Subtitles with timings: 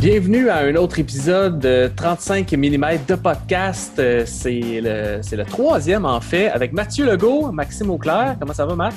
[0.00, 3.98] Bienvenue à un autre épisode de 35 mm de podcast.
[3.98, 8.36] Euh, C'est le, c'est le troisième en fait, avec Mathieu Legault, Maxime Auclair.
[8.38, 8.94] Comment ça va, Matt?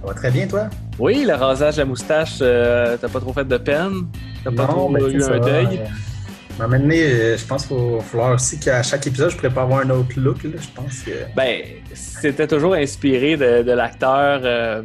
[0.00, 0.68] Ça va très bien, toi?
[0.98, 4.08] Oui, le rasage de la moustache, euh, t'as pas trop fait de peine?
[4.42, 5.80] T'as pas trop ben, eu un ça, deuil?
[5.80, 9.80] euh, euh, je pense qu'il va falloir aussi qu'à chaque épisode, je pourrais pas avoir
[9.80, 10.42] un autre look.
[10.42, 10.50] Là.
[10.60, 11.12] Je pense que.
[11.36, 11.60] Ben,
[11.94, 14.82] c'était toujours inspiré de, de l'acteur euh,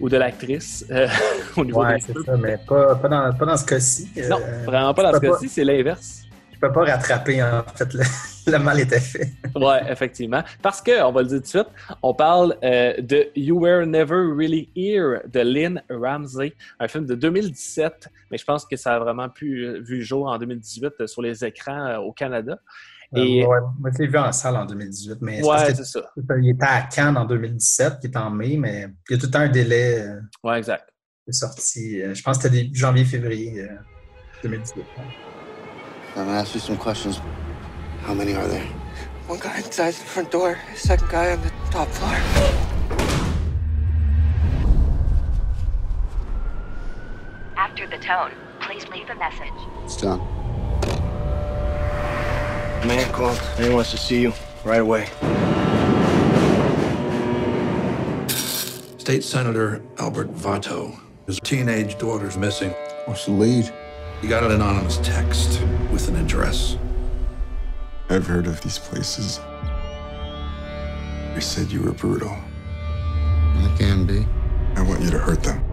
[0.00, 1.06] ou de l'actrice euh,
[1.56, 4.10] au niveau Ouais, des ça, mais pas, pas, dans, pas dans ce cas-ci.
[4.28, 6.22] Non, Euh, vraiment pas dans ce cas-ci, c'est l'inverse.
[6.52, 8.02] Je peux pas rattraper, en fait, le,
[8.52, 9.30] le mal était fait.
[9.54, 10.42] Ouais, effectivement.
[10.62, 11.68] Parce que, on va le dire tout de suite,
[12.02, 17.14] on parle euh, de You Were Never Really Here de Lynn Ramsey, un film de
[17.14, 21.06] 2017, mais je pense que ça a vraiment pu vu le jour en 2018 euh,
[21.06, 22.58] sur les écrans au Canada.
[23.16, 25.84] Et- Euh, ouais, moi, je l'ai vu en salle en 2018, mais c'est Ouais, c'est
[25.84, 26.00] ça.
[26.40, 29.26] il était à Cannes en 2017, qui est en mai, mais il y a tout
[29.26, 30.88] le temps un délai euh, Ouais, exact.
[31.26, 32.00] de sortie.
[32.02, 33.68] Euh, Je pense que c'était début janvier-février euh,
[34.44, 34.84] 2018.
[36.16, 37.20] I'm gonna ask you some questions.
[38.06, 38.66] How many are there?
[39.28, 42.16] One guy inside the front door, second guy on the top floor.
[47.56, 49.52] After the tone, please leave a message.
[49.84, 50.20] It's done.
[52.86, 53.38] Man called.
[53.58, 54.32] He wants to see you
[54.64, 55.06] right away.
[58.98, 60.98] State Senator Albert Vato.
[61.26, 62.70] His teenage daughter's missing.
[63.04, 63.72] What's the lead?
[64.22, 65.60] He got an anonymous text
[65.92, 66.76] with an address.
[68.08, 69.38] I've heard of these places.
[71.34, 72.30] They said you were brutal.
[72.32, 74.26] I can be.
[74.74, 75.69] I want you to hurt them.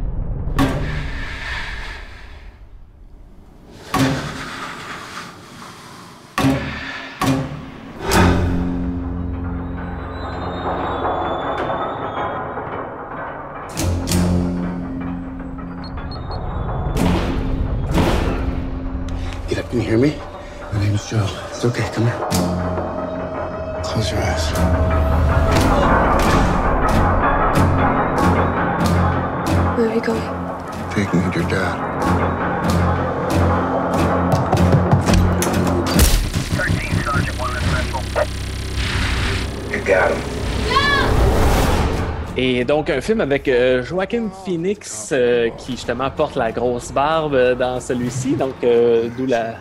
[42.40, 47.34] Et donc, un film avec euh, Joaquin Phoenix euh, qui justement porte la grosse barbe
[47.34, 49.56] euh, dans celui-ci, donc euh, d'où la,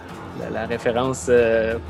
[0.69, 1.31] référence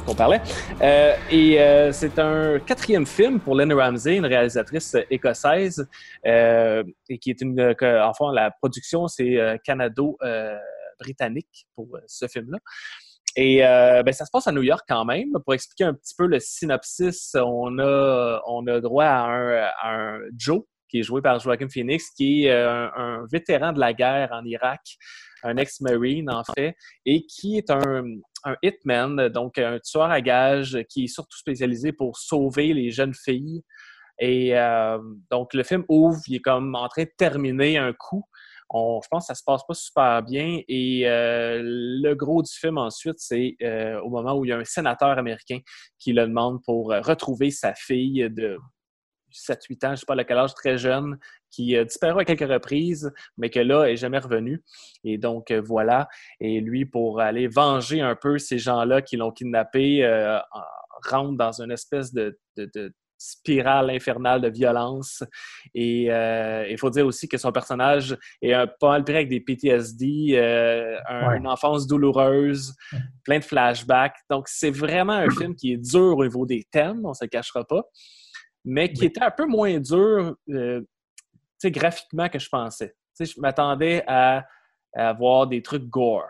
[0.06, 0.40] qu'on parlait.
[0.82, 5.88] Euh, et euh, c'est un quatrième film pour Lynn Ramsey, une réalisatrice écossaise,
[6.26, 7.74] euh, et qui est une.
[8.02, 12.58] enfin, la production, c'est canado-britannique pour ce film-là.
[13.36, 15.32] Et ben, ça se passe à New York quand même.
[15.44, 20.60] Pour expliquer un petit peu le synopsis, on a, on a droit à un, Joe,
[20.90, 24.82] qui est joué par Joaquin Phoenix, qui est un vétéran de la guerre en Irak,
[25.42, 28.04] un ex-marine en fait, et qui est un,
[28.46, 33.14] un hitman, donc un tueur à gages qui est surtout spécialisé pour sauver les jeunes
[33.14, 33.62] filles.
[34.18, 34.98] Et euh,
[35.30, 38.24] donc le film ouvre, il est comme en train de terminer un coup.
[38.70, 40.60] On, je pense que ça se passe pas super bien.
[40.68, 44.58] Et euh, le gros du film ensuite, c'est euh, au moment où il y a
[44.58, 45.58] un sénateur américain
[45.98, 48.58] qui le demande pour retrouver sa fille de
[49.36, 51.18] 7-8 ans, je ne sais pas à quel âge, très jeune,
[51.50, 54.62] qui a disparu à quelques reprises, mais que là, est jamais revenu.
[55.04, 56.08] Et donc, euh, voilà.
[56.40, 61.36] Et lui, pour aller venger un peu ces gens-là qui l'ont kidnappé, euh, en- rentre
[61.36, 65.22] dans une espèce de, de- de spirale infernale de violence.
[65.74, 69.40] Et euh, il faut dire aussi que son personnage est un, pas pris avec des
[69.40, 71.36] PTSD, euh, un- Ouais.
[71.38, 72.74] une enfance douloureuse,
[73.24, 74.16] plein de flashbacks.
[74.30, 77.24] Donc, c'est vraiment un film qui est dur au niveau des thèmes, on ne se
[77.24, 77.84] le cachera pas,
[78.66, 79.06] mais qui Oui.
[79.06, 80.82] était un peu moins dur euh,
[81.64, 82.94] graphiquement que je pensais.
[83.18, 84.46] Je m'attendais à,
[84.94, 86.28] à avoir des trucs gore.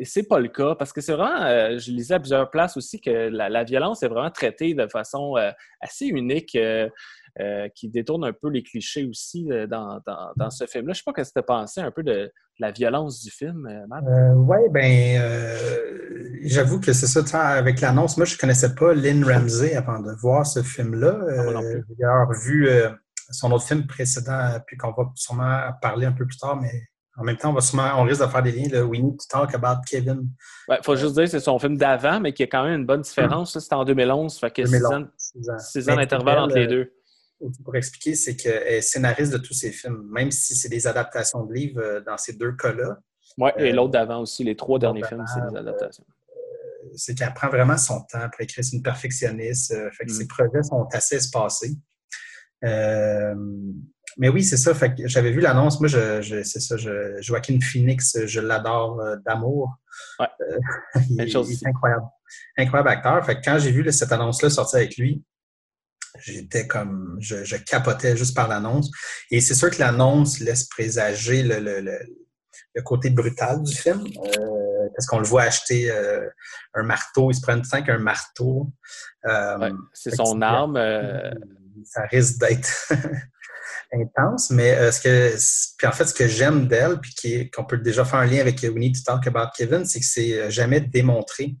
[0.00, 2.76] Et c'est pas le cas parce que c'est vraiment, euh, je lisais à plusieurs places
[2.76, 5.50] aussi que la, la violence est vraiment traitée de façon euh,
[5.80, 6.88] assez unique, euh,
[7.74, 10.92] qui détourne un peu les clichés aussi dans, dans, dans ce film-là.
[10.92, 13.30] Je sais pas ce que tu as pensé un peu de, de la violence du
[13.30, 14.02] film, Matt?
[14.34, 15.22] Oui, ben,
[16.42, 18.16] j'avoue que c'est ça, avec l'annonce.
[18.16, 21.16] Moi, je ne connaissais pas Lynn Ramsey avant de voir ce film-là.
[21.28, 21.60] Ah.
[21.62, 22.68] J'ai d'ailleurs vu
[23.30, 26.72] son autre film précédent, puis qu'on va sûrement parler un peu plus tard, mais
[27.18, 28.68] en même temps, on va sûrement, on risque de faire des liens.
[28.70, 30.28] Là, We need to talk about Kevin.
[30.68, 32.86] Il faut juste dire que c'est son film d'avant, mais qui a quand même une
[32.86, 33.58] bonne différence.
[33.58, 35.58] C'était en 2011, fait que six 2011, ans, six ans.
[35.58, 36.92] six ans Mais d'intervalle entre les euh, deux.
[37.64, 41.44] Pour expliquer, c'est qu'elle est scénariste de tous ses films, même si c'est des adaptations
[41.44, 42.98] de livres euh, dans ces deux cas-là.
[43.36, 46.04] Ouais, et euh, l'autre d'avant aussi, les trois derniers films, c'est des adaptations.
[46.96, 48.64] c'est qu'elle prend vraiment son temps pour écrire.
[48.64, 49.72] C'est une perfectionniste.
[49.72, 50.14] euh, fait que Mm.
[50.14, 51.74] Ses projets sont assez espacés.
[54.16, 54.74] Mais oui, c'est ça.
[54.74, 55.78] Fait que j'avais vu l'annonce.
[55.80, 56.76] Moi, je, je- c'est ça.
[56.76, 59.76] Je, Joaquin Phoenix, je l'adore euh, d'amour.
[60.18, 60.26] Ouais.
[60.40, 60.58] Euh,
[61.10, 62.06] il, il est incroyable.
[62.56, 63.24] Incroyable acteur.
[63.26, 65.22] Fait que quand j'ai vu là, cette annonce-là sortir avec lui,
[66.20, 68.90] j'étais comme, je, je capotais juste par l'annonce.
[69.30, 71.98] Et c'est sûr que l'annonce laisse présager le, le, le,
[72.74, 74.04] le côté brutal du film.
[74.24, 76.26] Euh, parce qu'on le voit acheter euh,
[76.74, 78.72] un marteau, il se prend le temps avec un marteau.
[79.26, 80.76] Euh, Ouais, c'est son arme.
[80.76, 81.30] euh,
[81.84, 82.88] ça risque d'être
[83.92, 85.36] intense, mais euh, ce que,
[85.78, 88.60] puis en fait, ce que j'aime d'elle, puis qu'on peut déjà faire un lien avec
[88.62, 91.56] We Need to Talk About Kevin, c'est que c'est euh, jamais démontré.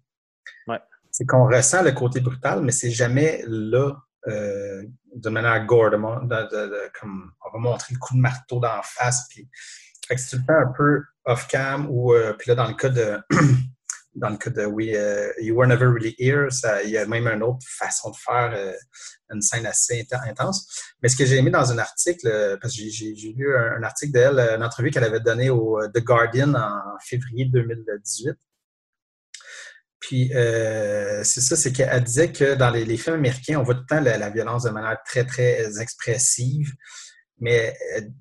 [0.66, 0.78] Ouais.
[1.10, 3.92] C'est qu'on ressent le côté brutal, mais c'est jamais là
[4.26, 4.82] euh,
[5.14, 8.82] de manière gore, de- de- de- comme on va montrer le coup de marteau d'en
[8.82, 9.48] face, puis
[10.06, 12.74] fait que c'est tout le temps un peu off-cam ou euh, puis là dans le
[12.74, 13.18] cas de
[14.18, 17.06] dans le cas de We euh, You Were Never Really Here, ça- il y a
[17.06, 18.72] même une autre façon de faire euh,
[19.32, 20.66] une scène assez inten- intense.
[21.02, 24.12] Mais ce que j'ai aimé dans un article, euh, parce que j'ai- lu un, article
[24.12, 28.34] d'elle, euh, une entrevue qu'elle avait donnée au The Guardian en février 2018.
[30.00, 33.74] Puis euh, c'est ça, c'est qu'elle disait que dans les, les films américains, on voit
[33.74, 36.72] tout le temps la, la violence de manière très, très expressive.
[37.40, 38.12] Mais elle,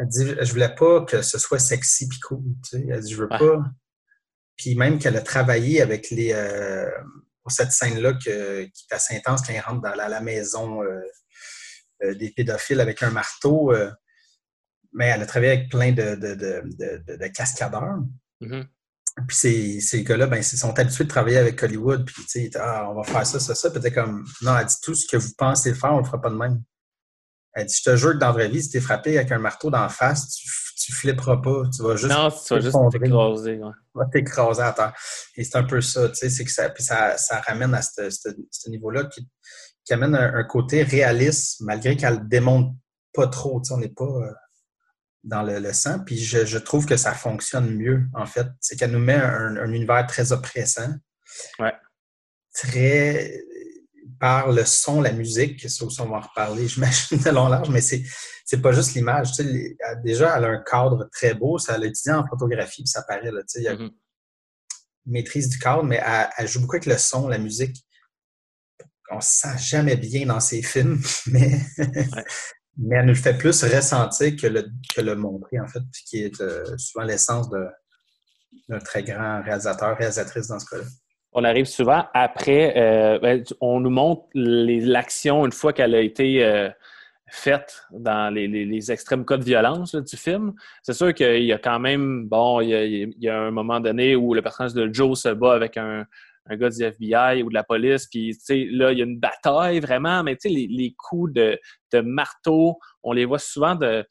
[0.00, 2.42] elle dit, je voulais pas que ce soit sexy puis cool.
[2.64, 2.86] Tu sais.
[2.90, 3.38] Elle dit, je veux Ouais.
[3.38, 3.64] pas.
[4.56, 6.90] Puis même qu'elle a travaillé avec les euh,
[7.42, 11.00] pour cette scène-là qui est assez intense quand ils rentrent dans la, la maison euh,
[12.02, 13.72] euh, des pédophiles avec un marteau.
[14.92, 17.98] mais elle a travaillé avec plein de, de, de, de- de- de cascadeurs.
[18.40, 18.66] mhm.
[19.28, 22.04] Puis ces, ces gars-là, ben, ils sont habitués de travailler avec Hollywood.
[22.04, 23.70] Puis, tu sais, ah, on va faire ça, ça, ça.
[23.70, 26.20] Puis, t'es comme, non, elle dit tout ce que vous pensez faire, on le fera
[26.20, 26.62] pas de même.
[27.54, 29.38] Elle dit, je te jure que dans la vraie vie, si t'es frappé avec un
[29.38, 31.62] marteau d'en face, tu, tu flipperas pas.
[31.74, 33.56] Tu vas juste, Non, tu vas juste t'écraser.
[33.58, 33.70] ouais.
[33.92, 34.92] tu vas t'écraser à terre.
[35.36, 37.82] Et c'est un peu ça, tu sais, c'est que ça, puis ça, ça ramène à
[37.82, 39.28] ce, ce- ce niveau-là qui,
[39.84, 42.72] qui amène un, un côté réaliste, malgré qu'elle le démontre
[43.14, 44.32] pas trop, tu sais, on n'est pas euh,
[45.24, 46.00] dans le, le sang.
[46.04, 48.46] Puis je, je trouve que ça fonctionne mieux, en fait.
[48.60, 50.92] C'est qu'elle nous met un, un univers très oppressant.
[51.58, 51.72] Ouais.
[52.54, 53.42] Très
[54.18, 57.68] par le son, la musique, ça aussi on va en reparler, j'imagine, de long large,
[57.70, 58.02] mais c'est
[58.44, 59.32] c'est pas juste l'image.
[59.32, 62.88] Tu sais, déjà, elle a un cadre très beau, ça l'a étudié en photographie, puis
[62.88, 63.90] ça paraît, là, tu sais, il y a Mhm.
[65.06, 67.76] maîtrise du cadre, mais elle, elle joue beaucoup avec le son, la musique.
[69.10, 71.60] On se sent jamais bien dans ses films, mais,
[72.76, 76.04] mais elle nous le fait plus ressentir que le, que le montrer, en fait, puis
[76.04, 80.84] qui est euh, souvent l'essence d'un très grand réalisateur, réalisatrice dans ce cas-là.
[81.38, 86.42] On arrive souvent après, euh, ben, on nous montre l'action une fois qu'elle a été
[86.42, 86.70] euh,
[87.30, 90.54] faite dans les, extrêmes cas de violence du film.
[90.82, 94.32] C'est sûr qu'il y a quand même, bon, il y a, un moment donné où
[94.32, 96.06] le personnage de Joe se bat avec un,
[96.52, 100.22] gars du FBI ou de la police, puis là, il y a une bataille vraiment,
[100.22, 104.06] mais les, les coups de marteau, on les voit souvent de.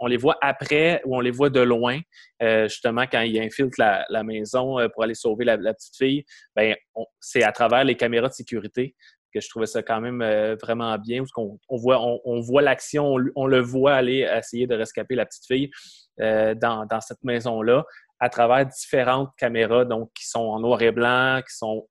[0.00, 2.00] On les voit après ou on les voit de loin,
[2.42, 6.24] euh, justement, quand il infiltre la, maison euh, pour aller sauver la, petite fille
[6.56, 6.74] ben,
[7.20, 8.94] c'est à travers les caméras de sécurité
[9.32, 13.14] que je trouvais ça quand même euh, vraiment bien, on voit, on, on voit l'action,
[13.36, 15.70] on, le- voit aller essayer de rescaper la petite fille
[16.18, 17.84] dans, dans cette maison-là,
[18.18, 21.88] à travers différentes caméras, donc qui sont en noir et blanc, qui sont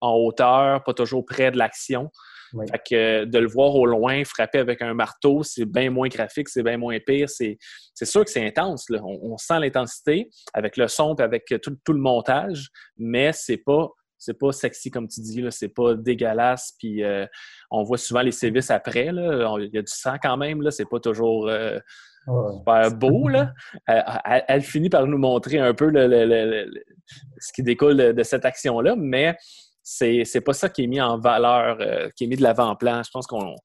[0.00, 2.10] en hauteur, pas toujours près de l'action.
[2.54, 2.66] Oui.
[2.70, 6.08] Fait que euh, de le voir au loin frapper avec un marteau, c'est bien moins
[6.08, 7.28] graphique, c'est bien moins pire.
[7.28, 7.58] C'est
[8.02, 8.88] sûr que c'est intense.
[8.90, 9.00] Là.
[9.04, 13.58] On, on sent l'intensité avec le son et avec tout, tout le montage, mais c'est
[13.58, 13.88] pas
[14.22, 15.42] c'est pas sexy comme tu dis.
[15.50, 16.74] C'est pas dégueulasse.
[16.78, 17.24] Puis euh,
[17.70, 19.06] on voit souvent les sévices après.
[19.06, 20.70] Il y a du sang quand même.
[20.70, 21.78] C'est pas toujours euh,
[22.26, 22.52] Ouais.
[22.84, 23.28] super beau.
[23.28, 23.54] Là.
[23.86, 26.84] Elle, elle finit par nous montrer un peu le- le- le- le-
[27.38, 29.36] ce qui découle de, de cette action-là, mais
[29.92, 33.02] c'est c'est pas ça qui est mis en valeur, euh, qui est mis de l'avant-plan.
[33.02, 33.56] Je pense qu'on.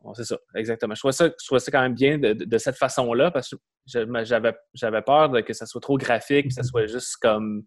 [0.00, 0.94] on- c'est ça, exactement.
[0.94, 3.50] Je trouvais ça, je trouvais ça quand même bien de, de- de cette façon-là parce
[3.50, 3.56] que
[3.86, 7.64] j'avais j'avais peur de que ça soit trop graphique, que ça soit juste comme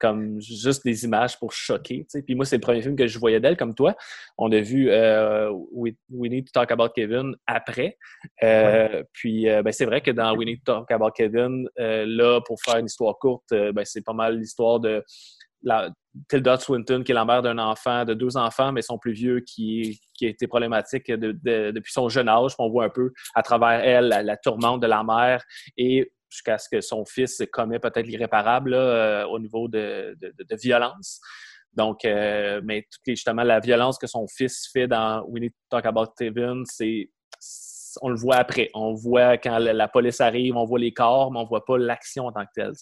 [0.00, 1.98] comme juste des images pour choquer.
[2.00, 2.22] tu sais.
[2.22, 3.94] Puis moi, c'est le premier film que je voyais d'elle, comme toi.
[4.38, 7.96] On a vu euh, We, We Need to Talk About Kevin après.
[8.42, 12.40] Euh, Puis euh, ben, c'est vrai que dans We Need to Talk About Kevin, là,
[12.44, 15.04] pour faire une histoire courte, ben, c'est pas mal l'histoire de
[15.62, 15.90] la,
[16.28, 19.40] Tilda Swinton, qui est la mère d'un enfant, de deux enfants, mais son plus vieux,
[19.40, 22.52] qui, qui a été problématique de- de- depuis son jeune âge.
[22.58, 25.42] On voit un peu à travers elle la, tourmente de la mère
[25.76, 31.20] et jusqu'à ce que son fils commet peut-être l'irréparable euh, au niveau de, de- violence.
[31.72, 35.86] Donc, euh, mais justement, la violence que son fils fait dans We Need to Talk
[35.86, 37.10] About Kevin, c'est
[38.02, 38.70] on le voit après.
[38.74, 42.26] On voit quand la, police arrive, on voit les corps, mais on voit pas l'action
[42.26, 42.72] en tant que telle.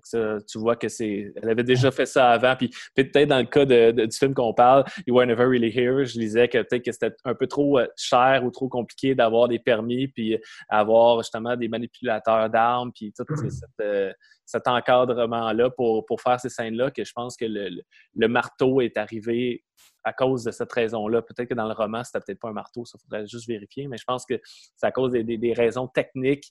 [0.00, 1.32] Fait que ça, tu vois que c'est.
[1.42, 2.56] Elle avait déjà fait ça avant.
[2.56, 5.68] Puis peut-être dans le cas de, de- du film qu'on parle, You Were Never Really
[5.76, 9.14] Here, je disais que peut-être que c'était un peu trop euh, cher ou trop compliqué
[9.14, 10.38] d'avoir des permis, puis
[10.68, 14.12] avoir justement des manipulateurs d'armes, puis tout cet, euh,
[14.46, 17.82] cet encadrement-là pour, pour faire ces scènes-là, que je pense que le, le-
[18.14, 19.64] le marteau est arrivé
[20.04, 21.22] à cause de cette raison-là.
[21.22, 23.96] Peut-être que dans le roman, c'était peut-être pas un marteau, ça faudrait juste vérifier, mais
[23.98, 24.40] je pense que
[24.76, 26.50] c'est à cause des, des- des raisons techniques,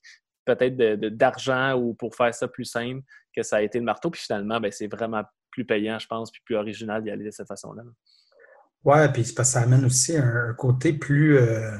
[0.56, 0.76] peut-être
[1.16, 3.02] d'argent ou pour faire ça plus simple,
[3.36, 4.10] que ça a été le marteau.
[4.10, 7.32] Puis finalement, ben, c'est vraiment plus payant, je pense, puis plus original d'y aller de
[7.32, 7.84] cette façon-là.
[8.84, 11.38] Ouais, puis parce que ça amène aussi un, côté plus.
[11.38, 11.78] euh,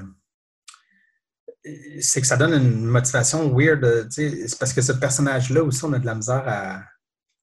[2.02, 3.84] c'est que ça donne une motivation weird.
[3.84, 6.84] euh, C'est parce que ce personnage-là aussi, on a de la misère à.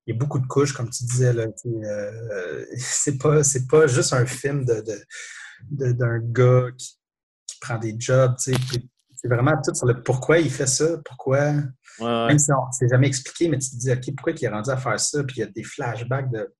[0.09, 1.33] Il y a beaucoup de couches, comme tu disais.
[1.33, 5.05] Là, euh, c'est pas, pas juste un film de, de-
[5.71, 6.99] de- d'un gars qui,
[7.47, 8.35] qui prend des jobs.
[8.39, 8.59] tu sais,
[9.29, 11.53] C'est vraiment tout sur le pourquoi il fait ça, pourquoi.
[11.99, 12.27] Ouais.
[12.29, 14.49] Même si on ne s'est jamais expliqué, mais tu te dis, OK, pourquoi il est
[14.49, 15.25] rendu à faire ça?
[15.25, 16.55] Puis il y a des flashbacks de,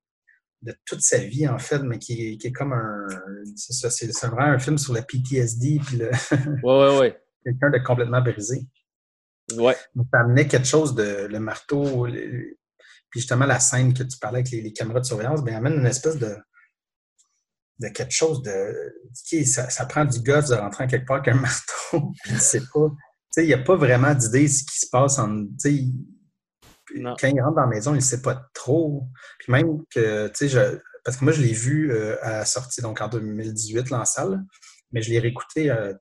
[0.63, 3.07] de toute sa vie, en fait, mais qui, est- qui est comme un.
[3.55, 6.09] C'est ça, c'est c'est vraiment un film sur le PTSD, puis le-
[6.63, 7.17] Ouais, ouais, ouais.
[7.45, 8.67] quelqu'un de complètement brisé.
[9.55, 9.75] Ouais.
[9.95, 12.57] Donc, ça amenait quelque chose de le marteau, le-
[13.09, 15.75] puis justement la scène que tu parlais avec les, les caméras de surveillance, bien, amène
[15.75, 16.35] une espèce de,
[17.79, 18.93] de quelque chose de.
[19.45, 22.11] ça, ça prend du gosse de rentrer en quelque part avec un marteau.
[22.39, 22.87] c'est pas.
[23.37, 25.45] Il n'y a pas vraiment d'idée de ce qui se passe en.
[27.19, 29.07] quand il rentre dans la maison, il ne sait pas trop.
[29.39, 32.45] Puis même que, tu sais, je- parce que moi, je l'ai vu euh, à la
[32.45, 34.43] sortie, donc en 2018, là, en salle,
[34.91, 35.93] mais je l'ai réécouté euh,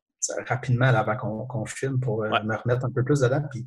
[0.48, 2.42] rapidement là, avant qu'on filme pour euh, Ouais.
[2.42, 3.42] me remettre un peu plus dedans.
[3.50, 3.66] Puis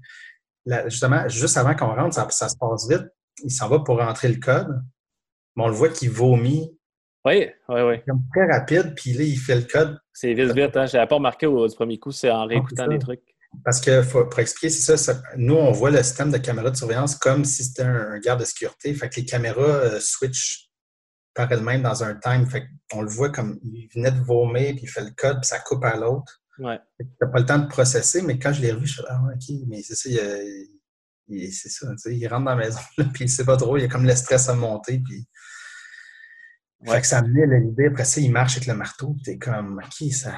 [0.65, 3.07] là, justement, juste avant qu'on rentre, ça, ça se passe vite.
[3.43, 4.81] Il s'en va pour rentrer le code.
[5.55, 6.77] Mais on le voit qu'il vomit
[7.25, 7.95] Oui, oui, oui.
[8.07, 9.99] comme très rapide, puis là, il fait le code.
[10.13, 10.75] C'est vite, vite.
[10.77, 10.85] Hein?
[10.85, 12.87] Je l'avais pas remarqué au, du premier coup, c'est en réécoutant ça.
[12.87, 13.21] des trucs.
[13.65, 16.69] Parce que faut- pour expliquer, c'est ça, ça- Nous, on voit le système de caméra
[16.71, 18.93] de surveillance comme si c'était un, un garde de sécurité.
[18.93, 20.69] Fait que les caméras euh, switchent
[21.33, 22.45] par elles-mêmes dans un time.
[22.47, 25.47] Fait qu'on le voit comme il venait de vomir, puis il fait le code, puis
[25.47, 26.41] ça coupe à l'autre.
[26.59, 26.79] Ouais.
[26.99, 29.19] Tu n'as pas le temps de processer, mais quand je l'ai revu, je suis ah,
[29.33, 30.09] OK, mais c'est ça,
[31.27, 33.81] il, c'est ça, il rentre dans la maison, là, puis il sait pas trop, il
[33.81, 35.25] y a comme le stress à monter, puis.
[36.85, 36.95] Ouais.
[36.95, 40.11] Fait que ça amenait l'idée, après ça, il marche avec le marteau, t'es comme, OK,
[40.11, 40.31] ça,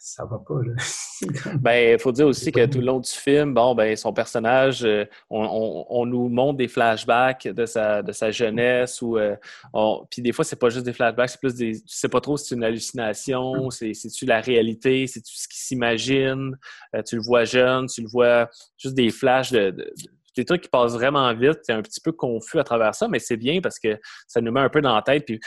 [0.00, 0.72] ça va pas, là.
[1.60, 4.84] Ben, il faut dire aussi que tout le long du film, bon, ben, son personnage,
[4.84, 9.36] euh, on, on- on nous montre des flashbacks de sa, de sa jeunesse ou euh,
[9.72, 11.72] on- puis des fois, c'est pas juste des flashbacks, c'est plus des.
[11.80, 15.58] Tu sais pas trop si c'est une hallucination, c'est, c'est-tu la réalité, c'est-tu ce qu'il
[15.60, 16.56] s'imagine,
[16.94, 19.70] euh, tu le vois jeune, tu le vois juste des flashs de.
[19.70, 22.92] de- de- des trucs qui passent vraiment vite, c'est un petit peu confus à travers
[22.96, 23.96] ça, mais c'est bien parce que
[24.26, 25.24] ça nous met un peu dans la tête.
[25.24, 25.38] Puis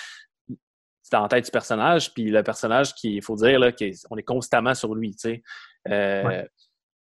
[1.12, 4.24] dans la tête du personnage, puis le personnage qui, il faut dire, là, qu'on est
[4.24, 5.44] constamment sur lui, tu sais.
[5.90, 6.50] Euh, Ouais.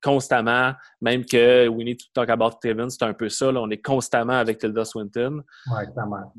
[0.02, 3.70] Constamment, même que We Need to Talk About Kevin, c'est un peu ça, là, on
[3.70, 5.42] est constamment avec Tilda Swinton,
[5.74, 6.30] Ouais, clairement.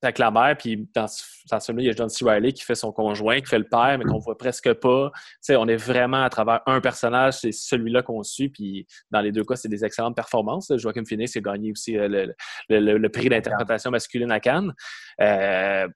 [0.00, 2.24] avec la mère, puis dans, ce- dans ce film-là, il y a John C.
[2.24, 5.10] Reilly qui fait son conjoint, qui fait le père, mais qu'on voit presque pas.
[5.14, 9.20] Tu sais, on est vraiment à travers un personnage, c'est celui-là qu'on suit, puis dans
[9.20, 10.72] les deux cas, c'est des excellentes performances.
[10.78, 12.34] Joaquin Phoenix a gagné aussi euh, le,
[12.70, 14.72] le- le- le prix d'interprétation masculine à Cannes.
[15.20, 15.86] Euh,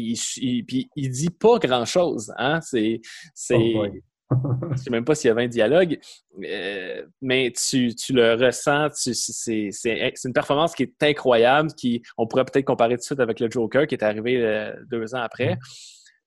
[0.00, 2.32] il, il- puis il dit pas grand-chose.
[2.36, 2.60] Hein?
[2.60, 3.00] C'est,
[3.34, 3.86] c'est, Oh
[4.72, 5.98] je sais même pas s'il y avait un dialogue,
[6.42, 8.88] euh, mais tu, tu le ressens.
[8.90, 13.00] tu- c'est, c'est- c'est une performance qui est incroyable, qui on pourrait peut-être comparer tout
[13.00, 15.58] de suite avec le Joker qui est arrivé euh, deux ans après,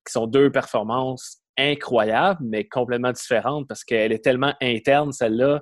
[0.05, 5.61] qui sont deux performances incroyables, mais complètement différentes parce qu'elle est tellement interne, celle-là,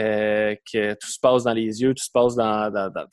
[0.00, 3.08] euh, que tout se passe dans les yeux, tout se passe dans, dans, dans-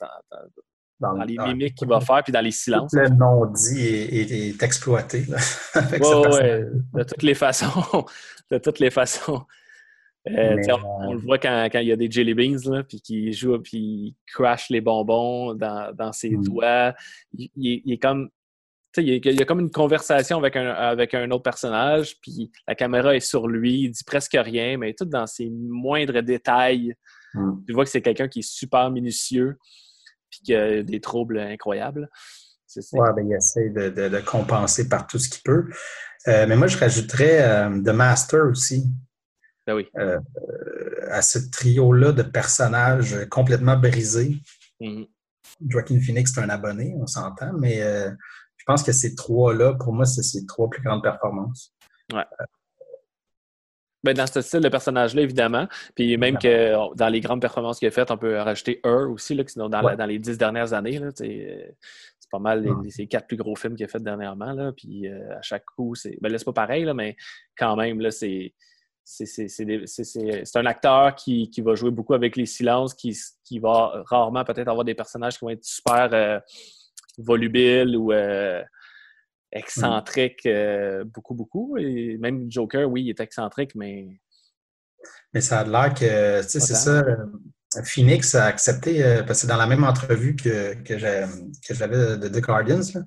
[1.02, 2.90] dans- les dans- mimiques qu'il va faire, puis dans les silences.
[2.92, 5.36] Tout le non-dit est, est- est exploité, là,
[5.74, 8.06] avec Ouais, de toutes les façons.
[8.50, 9.44] de toutes les façons.
[10.28, 12.70] Euh, Mais, sais, on, on le voit quand, quand il y a des jelly beans,
[12.70, 16.44] là, puis qu'il joue, puis il crash les bonbons dans, dans ses Mm.
[16.44, 16.94] doigts.
[17.36, 18.28] Il, il est- il est comme.
[18.98, 22.16] Il y, a, il y a comme une conversation avec un, avec un autre personnage,
[22.20, 26.22] puis la caméra est sur lui, il dit presque rien, mais tout dans ses moindres
[26.22, 26.94] détails.
[27.34, 27.52] Mm.
[27.66, 29.56] Tu vois que c'est quelqu'un qui est super minutieux,
[30.32, 32.10] puis qui a des troubles incroyables.
[32.94, 35.68] Ouais, ben, il essaie de, de- de compenser par tout ce qu'il peut.
[36.26, 38.86] Euh, mais moi, je rajouterais euh, The Master aussi
[39.66, 39.86] Ben oui.
[39.98, 40.18] euh,
[41.10, 44.36] à ce trio-là de personnages complètement brisés.
[44.80, 45.06] Mhm.
[45.68, 48.10] Joaquin Phoenix, c'est un abonné, on s'entend, mais euh,
[48.56, 51.74] je pense que ces trois-là, pour moi, c'est ses trois plus grandes performances.
[54.04, 55.68] Ben, dans ce style de personnage-là, évidemment.
[55.94, 59.34] Puis même que dans les grandes performances qu'il a faites, on peut rajouter Her aussi,
[59.34, 59.96] là, sont dans, la- Ouais.
[59.96, 60.98] dans les dix dernières années.
[61.00, 64.52] euh, c'est pas mal les, ces quatre plus gros films qu'il a fait dernièrement.
[64.52, 66.16] Là, puis euh, à chaque coup, c'est.
[66.20, 67.14] Ben là, c'est pas pareil, là, mais
[67.56, 68.54] quand même, là, c'est.
[69.04, 72.36] c'est c'est- c'est des- c'est- c'est- c'est un acteur qui, qui va jouer beaucoup avec
[72.36, 76.38] les silences, qui, qui va rarement peut-être avoir des personnages qui vont être super euh,
[77.18, 78.62] volubiles ou euh,
[79.52, 81.76] excentriques, euh, beaucoup, beaucoup.
[81.78, 84.20] Et même Joker, oui, il est excentrique, mais
[85.34, 87.00] Mais ça a l'air que, tu sais, c'est ça.
[87.00, 87.16] euh,
[87.84, 92.40] Phoenix a accepté, euh, parce que dans la même entrevue que, que j'avais de The
[92.40, 93.00] Guardians, là,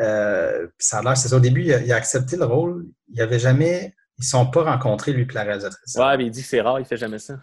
[0.00, 2.86] euh, ça a l'air, c'est ça, au début, il a, il a accepté le rôle.
[3.08, 5.94] Il n'y avait jamais, ils ne sont pas rencontrés, lui et la réalisatrice.
[5.96, 7.38] ouais, mais il dit que c'est rare, il fait jamais ça.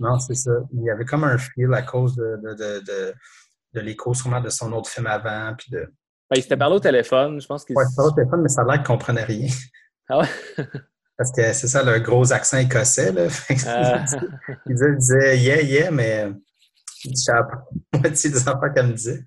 [0.00, 0.50] Non, c'est ça.
[0.72, 3.14] Il y avait comme un feel à cause de, de, de, de,
[3.74, 5.54] de l'écho, sûrement, de son autre film avant.
[5.56, 5.86] Puis de...
[6.30, 8.62] Ben, il s'était parlé au téléphone, je pense qu'il Ouais, pas au téléphone, mais ça
[8.62, 9.48] a l'air qu'il ne comprenait rien.
[10.08, 10.28] Ah ouais?
[11.16, 13.10] Parce que c'est ça, le gros accent écossais.
[13.12, 13.28] Là.
[13.66, 14.04] Ah.
[14.66, 16.30] il, disait, il disait yeah, yeah, mais
[17.04, 19.24] je la moitié des affaires qu'elle me disait.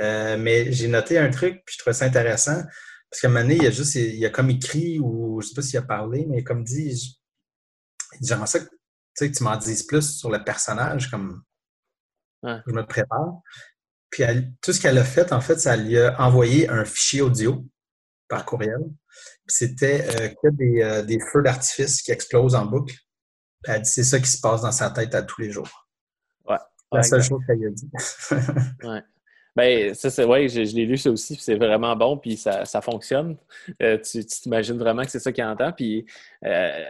[0.00, 2.62] Euh, mais j'ai noté un truc, puis je trouvais ça intéressant.
[3.10, 5.54] Parce qu'à un moment donné, il a juste, il a comme écrit, ou je sais
[5.54, 7.18] pas s'il a parlé, mais comme dit,
[8.20, 8.70] j'aimerais ça que, tu
[9.14, 11.42] sais, que tu m'en dises plus sur le personnage, comme
[12.42, 12.58] Ouais.
[12.66, 13.40] je me prépare.
[14.12, 17.20] Puis elle- tout ce qu'elle a fait, en fait, ça lui a envoyé un fichier
[17.22, 17.64] audio
[18.28, 18.78] par courriel.
[19.46, 22.94] Puis c'était euh, que des, euh, des feux d'artifice qui explosent en boucle.
[23.64, 25.88] Puis elle dit c'est ça qui se passe dans sa tête à tous les jours.
[26.48, 26.56] Ouais.
[26.92, 27.28] La Ouais, seule exact.
[27.30, 27.90] chose qu'elle a dit.
[29.54, 32.38] Ben, ça, c'est ouais, je, je l'ai lu ça aussi, puis c'est vraiment bon, puis
[32.38, 33.36] ça, ça fonctionne.
[33.82, 35.72] Euh, tu t'imagines vraiment que c'est ça qu'il entend.
[35.72, 36.06] Puis
[36.46, 36.84] euh,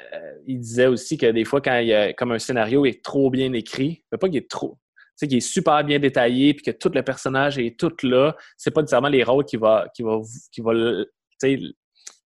[0.46, 3.30] il disait aussi que des fois, quand il y a comme un scénario est trop
[3.30, 4.78] bien écrit, pas qu'il est trop,
[5.22, 8.70] sais, qu'il est super bien détaillé, puis que tout le personnage est tout là, c'est
[8.70, 10.20] pas nécessairement les rôles qu'il va, qu'il va,
[10.52, 11.06] qu'il va, tu
[11.40, 11.58] sais,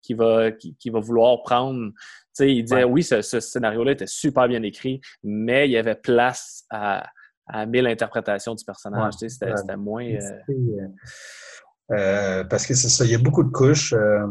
[0.02, 1.90] qu'il va, qu'il va vouloir prendre.
[1.90, 1.94] Tu
[2.32, 2.84] sais, il disait Ouais.
[2.84, 7.08] oui, ce, ce scénario-là était super bien écrit, mais il y avait place à,
[7.46, 9.14] à mille interprétations du personnage.
[9.20, 9.28] Ouais.
[9.28, 9.76] C'était Ouais.
[9.76, 10.04] moins.
[10.04, 10.18] euh,
[10.50, 10.88] Euh,
[11.92, 13.92] euh, parce que c'est ça, il y a beaucoup de couches.
[13.92, 14.26] euh,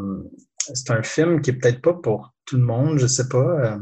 [0.58, 3.78] c'est un film qui est peut-être pas pour tout le monde, je sais pas.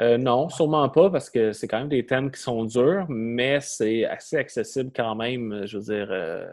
[0.00, 3.60] Euh, non, sûrement pas, parce que c'est quand même des thèmes qui sont durs, mais
[3.60, 5.66] c'est assez accessible quand même.
[5.66, 6.46] Je veux dire, euh,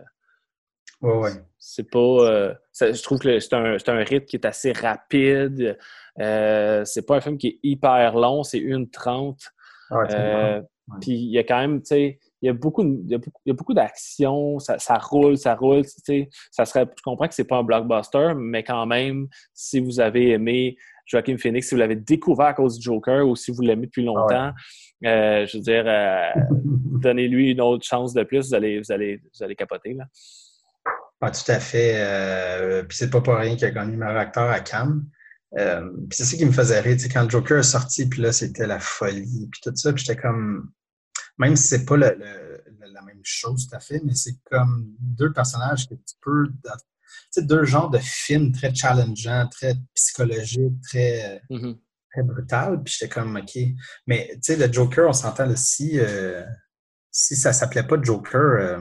[1.01, 1.31] ouais, ouais.
[1.58, 2.00] c'est pas.
[2.00, 5.77] euh, ça- je trouve que c'est un, rythme qui est assez rapide.
[6.19, 9.38] Euh, c'est pas un film qui est hyper long, c'est 1h30.
[9.91, 10.98] Ah, tu Euh, me Ouais.
[11.01, 13.13] Puis il y a quand même, tu sais, il y a beaucoup, de- il y
[13.13, 16.30] a beaucoup, il y a beaucoup d'action, ça, ça roule, ça roule, tu sais.
[16.49, 20.30] Ça serait, je comprends que c'est pas un blockbuster, mais quand même, si vous avez
[20.32, 20.78] aimé
[21.10, 24.04] Joaquin Phoenix, si vous l'avez découvert à cause du Joker ou si vous l'aimez depuis
[24.06, 24.54] longtemps,
[25.06, 26.30] euh, je veux dire, euh,
[27.02, 30.06] donnez-lui une autre chance de plus, vous allez, vous allez, vous allez capoter, là.
[31.22, 31.95] Ah, tout à fait.
[31.98, 35.04] Euh, puis c'est pas pour rien qu'il a gagné meilleur acteur à Cannes.
[35.58, 36.95] Euh, puis c'est ça qui me faisait rire.
[37.12, 39.91] Quand le Joker est sorti, puis là, c'était la folie, puis tout ça.
[39.91, 40.72] Puis j'étais comme...
[41.38, 44.36] Même si c'est pas le- le- le- la même chose tout à fait, mais c'est
[44.50, 46.45] comme deux personnages que tu peux...
[47.32, 51.78] Sais, deux genres de films très challengeants, très psychologiques, très, Mhm.
[52.12, 52.84] très brutal.
[52.84, 53.58] Puis j'étais comme, OK.
[54.08, 56.43] Mais tu sais, le Joker, on s'entend si, euh,
[57.12, 58.39] si ça s'appelait pas Joker...
[58.41, 58.80] euh,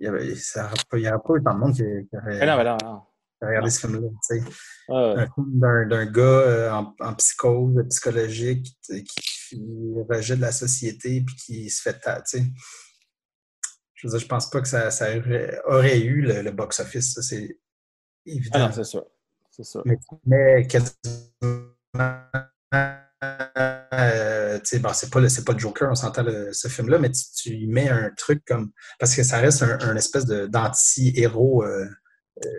[0.00, 0.34] il n'y aurait,
[0.88, 2.76] pas- il y aurait pas eu tant de monde qui, qui aurait, Mais non, non,
[2.84, 3.70] non.
[3.70, 4.08] ce film-là.
[4.30, 4.44] tu sais.
[4.88, 9.60] Ah, Un film d'un gars euh, en, en psychose psychologique qui, qui
[10.08, 12.44] rejette la société puis qui se fait tu sais.
[14.00, 15.08] Je veux dire, je pense pas que ça, ça
[15.66, 17.58] aurait, eu le, le box-office, ça c'est
[18.24, 18.50] évident.
[18.54, 19.04] ah non, c'est sûr.
[19.50, 19.82] C'est sûr.
[19.84, 20.94] mais mais quasiment
[23.92, 27.22] euh, bon, c'est pas, le- c'est pas le Joker, on s'entend ce film-là, mais tu,
[27.34, 28.70] tu y mets un truc comme.
[29.00, 31.88] Parce que ça reste un, un espèce de- d'anti-héros euh,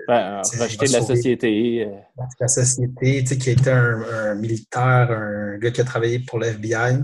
[0.09, 1.85] Ben, c'est- rejeter il de la société.
[1.85, 1.95] euh,
[2.41, 6.37] la société, tu sais, qui était un, un militaire, un gars qui a travaillé pour
[6.39, 7.01] l'FBI,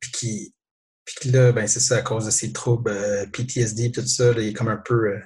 [0.00, 0.54] puis qui,
[1.16, 4.32] puis que là, ben c'est ça, à cause de ses troubles euh, PTSD, tout ça,
[4.32, 5.20] là, il est comme un peu euh,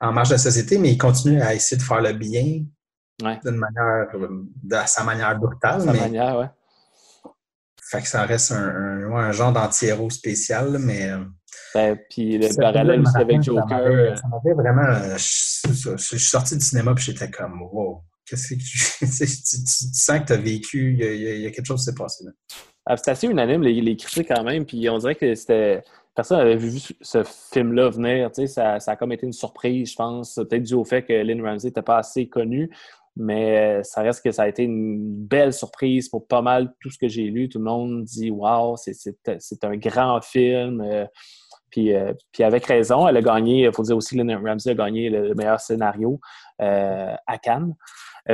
[0.00, 2.64] en marge de la société, mais il continue à essayer de faire le bien
[3.20, 3.36] Ouais.
[3.44, 4.06] d'une manière,
[4.62, 6.46] de à sa manière brutale, sa mais manière, ouais.
[7.82, 11.24] fait que ça reste un, un, ouais, un genre d'anti-héros spécial, là, mais euh,
[11.74, 14.16] Ben, puis le parallèle aussi avec ça Joker.
[14.18, 14.86] Ça m'avait vraiment.
[14.86, 18.78] euh, Je, je- je suis sorti du cinéma puis j'étais comme, wow, qu'est-ce que tu,
[19.00, 21.50] tu, sens que tu as vécu, il y, a, il y a- il y a
[21.50, 22.30] quelque chose qui s'est passé là.
[22.90, 24.64] Ah, C'est assez unanime, les, critiques quand même.
[24.64, 25.84] Puis on dirait que c'était.
[26.14, 26.70] Personne n'avait vu
[27.00, 28.30] ce film-là venir.
[28.32, 30.34] Ça, ça a comme été une surprise, je pense.
[30.36, 32.70] Peut-être dû au fait que Lynn Ramsey n'était pas assez connue.
[33.14, 34.96] Mais euh, ça reste que ça a été une
[35.26, 37.50] belle surprise pour pas mal tout ce que j'ai lu.
[37.50, 40.80] Tout le monde dit Waouh, c'est- un grand film.
[40.80, 41.04] Euh,
[41.70, 44.74] Puis, euh, puis avec raison, elle a gagné, il faut dire aussi Lynn Ramsey a
[44.74, 46.18] gagné le meilleur scénario
[46.58, 47.74] à Cannes.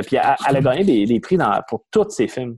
[0.05, 1.37] Puis elle, a gagné des, prix
[1.67, 2.57] pour tous ses films.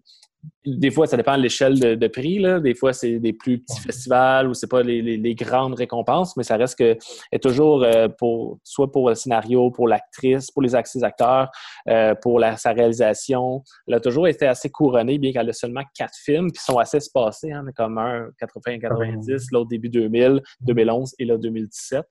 [0.66, 2.40] Des fois, ça dépend de l'échelle de, de prix.
[2.40, 2.60] Là.
[2.60, 6.36] Des fois, c'est des plus petits festivals ou c'est pas les, les- les grandes récompenses,
[6.38, 6.98] mais ça reste que
[7.32, 11.50] est toujours euh, pour soit pour le scénario, pour l'actrice, pour les acteurs,
[11.90, 13.64] euh, pour la, sa réalisation.
[13.88, 16.98] Elle a toujours été assez couronnée, bien qu'elle a seulement quatre films qui sont assez
[16.98, 22.06] espacés, hein, comme un 80-90, l'autre début 2000, 2011 et là 2017.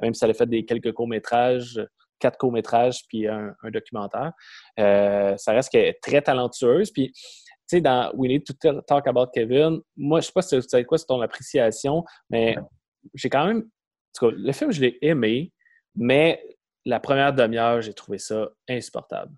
[0.00, 1.80] Même si elle a fait des quelques courts-métrages,
[2.18, 4.32] quatre courts-métrages puis un, un documentaire.
[4.78, 6.90] Euh, ça reste qu'elle est très talentueuse.
[6.92, 7.12] Puis
[7.76, 10.84] sais, dans We Need to Talk About Kevin, moi, je sais pas si tu sais
[10.84, 12.56] quoi, c'est ton appréciation, mais
[13.14, 13.58] j'ai quand même.
[13.58, 15.52] en tout cas, le film, je l'ai aimé,
[15.94, 16.42] mais
[16.84, 19.32] la première demi-heure, j'ai trouvé ça insupportable.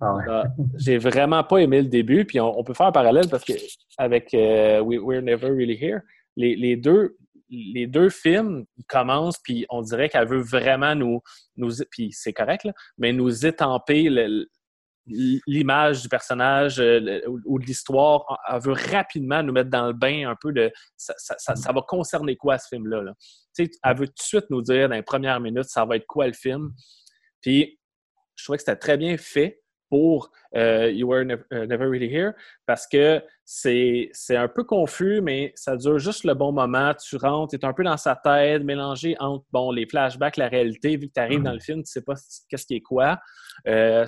[0.00, 0.22] Ah ouais.
[0.28, 0.44] Ah,
[0.76, 3.52] j'ai vraiment pas aimé le début, puis on, on peut faire un parallèle parce que
[3.96, 6.00] avec euh, We- We're Never Really Here,
[6.36, 7.16] les, les deux.
[7.50, 11.22] Les deux films commencent, puis on dirait qu'elle veut vraiment nous,
[11.56, 14.50] nous puis c'est correct, là, mais nous étamper le-
[15.08, 18.24] l'image du personnage euh, ou, ou de l'histoire.
[18.52, 21.72] Elle veut rapidement nous mettre dans le bain un peu de ça, ça, ça- ça
[21.72, 23.02] va concerner quoi ce film-là.
[23.02, 23.12] là?
[23.58, 26.26] Elle veut tout de suite nous dire dans les premières minutes ça va être quoi
[26.26, 26.72] le film?
[27.40, 27.78] Puis
[28.36, 32.12] je trouvais que c'était très bien fait pour euh, You Were Never, euh, Never Really
[32.14, 32.32] Here
[32.66, 36.92] parce que c'est un peu confus, mais ça dure juste le bon moment.
[36.94, 40.48] Tu rentres, tu es un peu dans sa tête, mélangé entre bon, les flashbacks, la
[40.48, 40.96] réalité.
[40.98, 42.14] Vu que tu arrives dans le film, tu sais pas
[42.50, 43.18] qu'est-ce qui est quoi.
[43.66, 44.04] Euh,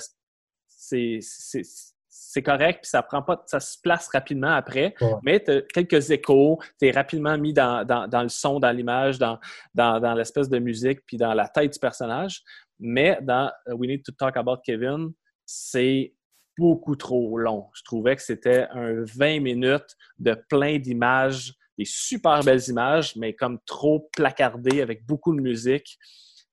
[0.90, 5.14] c'est correct, puis ça prend pas, ça se place rapidement après, Ouais.
[5.22, 9.18] mais tu quelques échos, tu es rapidement mis dans, dans, dans le son, dans l'image,
[9.18, 9.38] dans,
[9.74, 12.42] dans, dans l'espèce de musique, puis dans la tête du personnage.
[12.78, 15.12] Mais dans We Need to Talk About Kevin,
[15.46, 16.14] c'est
[16.58, 17.68] beaucoup trop long.
[17.74, 23.34] Je trouvais que c'était un 20 minutes de plein d'images, des super belles images, mais
[23.34, 25.96] comme trop placardées avec beaucoup de musique.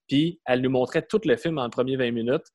[0.08, 2.46] Puis elle nous montrait tout le film en premier 20 minutes.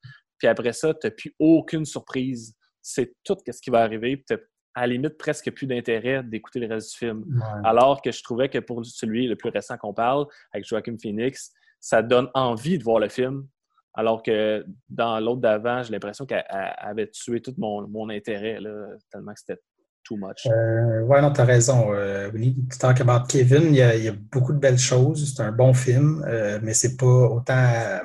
[0.43, 2.53] Puis après ça, tu n'as plus aucune surprise.
[2.81, 4.17] C'est tout ce qui va arriver.
[4.17, 4.37] Puis
[4.75, 7.23] à la limite presque plus d'intérêt d'écouter le reste du film.
[7.29, 7.61] Ouais.
[7.63, 11.53] Alors que je trouvais que pour celui le plus récent qu'on parle, avec Joaquin Phoenix,
[11.79, 13.47] ça donne envie de voir le film.
[13.93, 18.59] Alors que dans l'autre d'avant, j'ai l'impression qu'elle elle avait tué tout mon, mon intérêt,
[18.59, 19.61] là, tellement que c'était
[20.03, 20.45] too much.
[20.47, 21.93] Euh, ouais, non, t'as raison.
[21.93, 23.67] Euh, to talk about Kevin.
[23.69, 25.33] Il y, a, il y a beaucoup de belles choses.
[25.33, 27.99] C'est un bon film, euh, mais c'est pas autant euh,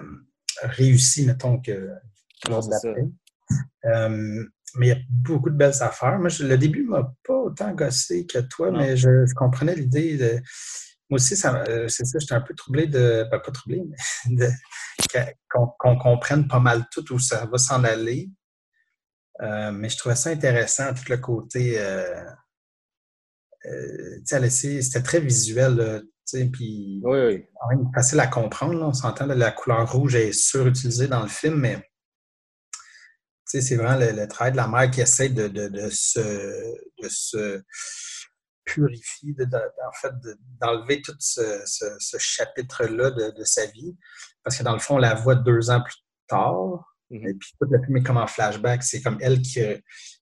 [0.63, 1.91] réussi, mettons, que
[2.45, 3.05] D'après.
[3.87, 4.45] Euh,
[4.77, 6.19] mais il y a beaucoup de belles affaires.
[6.19, 8.79] Moi, je- le début m'a pas autant gossé que toi, Non.
[8.79, 10.33] mais je, je comprenais l'idée de.
[11.11, 13.27] Moi aussi, euh, c'est ça, j'étais un peu troublé de.
[13.31, 13.83] ben, pas troublé,
[14.31, 14.49] mais
[15.49, 18.31] qu'on comprenne pas mal tout où ça va s'en aller.
[19.41, 21.79] Euh, mais je trouvais ça intéressant, tout le côté.
[21.81, 22.25] Euh,
[24.25, 26.03] c'était très visuel,
[26.53, 27.45] puis Oui, oui.
[27.95, 28.75] facile à comprendre.
[28.79, 28.87] là.
[28.89, 31.88] On s'entend, la couleur rouge est surutilisée dans le film, mais
[33.49, 36.21] sais, c'est vraiment le, le travail de la mère qui essaie de, de, de se,
[36.21, 37.63] de se
[38.65, 43.97] purifier, en fait, de- d'enlever tout ce, ce- ce chapitre-là de, sa vie.
[44.45, 46.85] Parce que dans le fond, on la voit deux ans plus tard.
[47.11, 47.27] Mhm.
[47.29, 48.83] Et puis tout le film est comme en flashback.
[48.83, 49.61] C'est comme elle qui,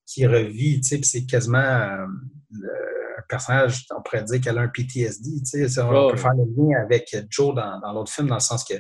[0.06, 2.06] qui revit, tu sais, puis c'est quasiment euh,
[2.52, 2.86] le-
[3.18, 5.80] un personnage, on pourrait dire qu'elle a un PTSD, tu sais.
[5.80, 8.62] On Oh, peut faire le lien avec Joe dans, dans l'autre film, dans le sens
[8.62, 8.74] que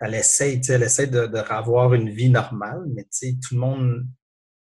[0.00, 4.06] elle essaie, elle essaie de, de une vie normale, mais tout le monde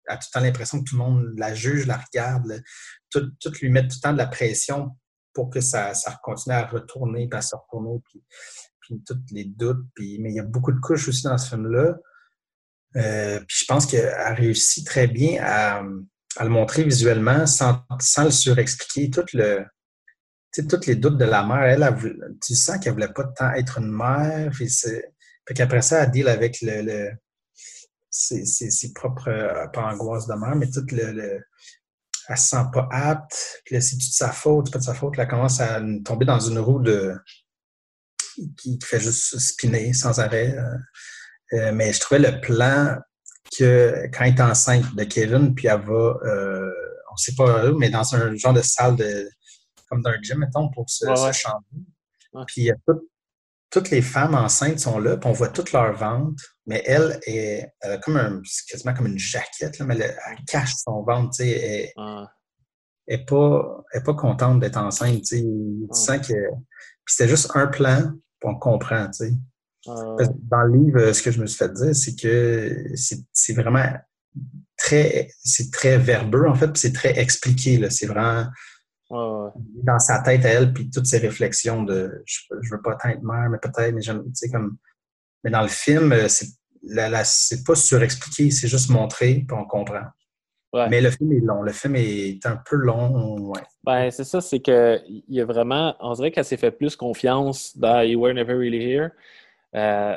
[0.08, 2.62] a tout le temps l'impression que tout le monde la juge, la regarde, le-
[3.10, 4.90] tout, tout lui met tout le temps de la pression
[5.34, 8.22] pour que ça, ça continue à retourner, puis à se retourner, puis,
[8.80, 9.84] puis tous les doutes.
[9.94, 11.96] Puis, mais il y a beaucoup de couches aussi dans ce film-là.
[12.96, 15.82] Euh, puis je pense qu'elle réussit très bien à,
[16.36, 19.10] à le montrer visuellement sans, sans le surexpliquer.
[19.10, 19.64] Tout le,
[20.52, 23.78] tous les doutes de la mère, elle, elle tu sens qu'elle voulait pas tant être
[23.78, 24.50] une mère.
[24.52, 24.70] Puis
[25.46, 27.10] fait qu'après ça, elle deal avec le, le-
[28.10, 31.44] ses, ses- ses propres, euh, pas angoisses de mère, mais tout le, le-
[32.28, 33.60] elle se sent pas apte.
[33.64, 35.16] Puis là, c'est toute sa faute, c'est pas de sa faute.
[35.16, 37.14] Là, elle commence à tomber dans une roue de
[38.58, 40.56] qui, fait juste spinner sans arrêt.
[40.56, 40.76] Euh,
[41.52, 42.98] euh, mais je trouvais le plan
[43.56, 46.70] que quand elle est enceinte de Kevin, puis elle va, euh,
[47.12, 49.30] on sait pas où, mais dans un genre de salle de,
[49.88, 51.32] comme d'un gym, mettons, pour se, Ouais, se ouais.
[51.32, 51.64] changer.
[52.32, 52.42] Ouais.
[52.48, 53.08] Puis il y a tout-
[53.70, 57.68] toutes les femmes enceintes sont là, puis on voit toutes leurs ventre, mais elle est
[57.80, 61.30] elle a comme un, quasiment comme une jaquette, là, mais elle, elle cache son ventre,
[61.36, 62.30] tu sais, elle, Ah,
[63.06, 65.42] elle est pas, elle est pas contente d'être enceinte, tu sais.
[65.42, 65.94] Tu Ah.
[65.94, 68.02] sens que, puis c'était juste un plan,
[68.40, 69.32] puis on comprend, tu sais.
[69.88, 73.52] ah, Dans le livre, ce que je me suis fait dire, c'est que c'est c'est
[73.54, 73.92] vraiment
[74.76, 77.90] très, c'est très verbeux, en fait, puis c'est très expliqué, là.
[77.90, 78.46] C'est vraiment
[79.10, 79.50] ouais.
[79.82, 83.08] dans sa tête à elle, puis toutes ses réflexions de je, je veux pas tant
[83.10, 84.76] être mère, mais peut-être, mais j'aime, tu sais, comme.
[85.44, 86.46] Mais dans le film, euh, c'est
[86.82, 90.02] la- la- c'est pas surexpliqué, c'est juste montré, puis on comprend.
[90.72, 90.88] Ouais.
[90.88, 91.62] Mais le film est long.
[91.62, 93.38] Le film est un peu long.
[93.50, 93.62] Ouais.
[93.84, 96.96] Ben, c'est ça, c'est que il y a vraiment, on dirait qu'elle s'est fait plus
[96.96, 99.10] confiance dans You Were Never Really Here.
[99.74, 100.16] Euh,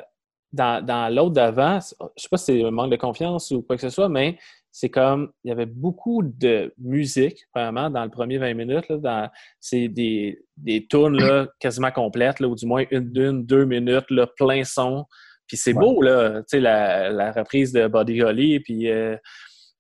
[0.52, 3.76] dans dans l'autre d'avant, je sais pas si c'est un manque de confiance ou quoi
[3.76, 4.38] que ce soit, mais
[4.72, 8.88] c'est comme, il y avait beaucoup de musique, vraiment, dans le premier 20 minutes.
[8.90, 9.30] Là, dans,
[9.60, 14.10] c'est des, des tunes là, quasiment complètes, là, ou du moins une, d'une, deux minutes,
[14.10, 15.06] là, plein son.
[15.48, 15.80] Puis c'est Ouais.
[15.80, 19.18] beau, là, tu sais, la, la reprise de Buddy Holly, puis euh,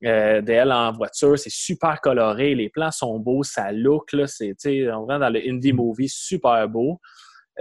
[0.06, 4.49] euh, d'elle en voiture, c'est super coloré, les plans sont beaux, ça look, là, c'est,
[4.49, 6.99] tu sais, on rentre dans le indie movie, super beau.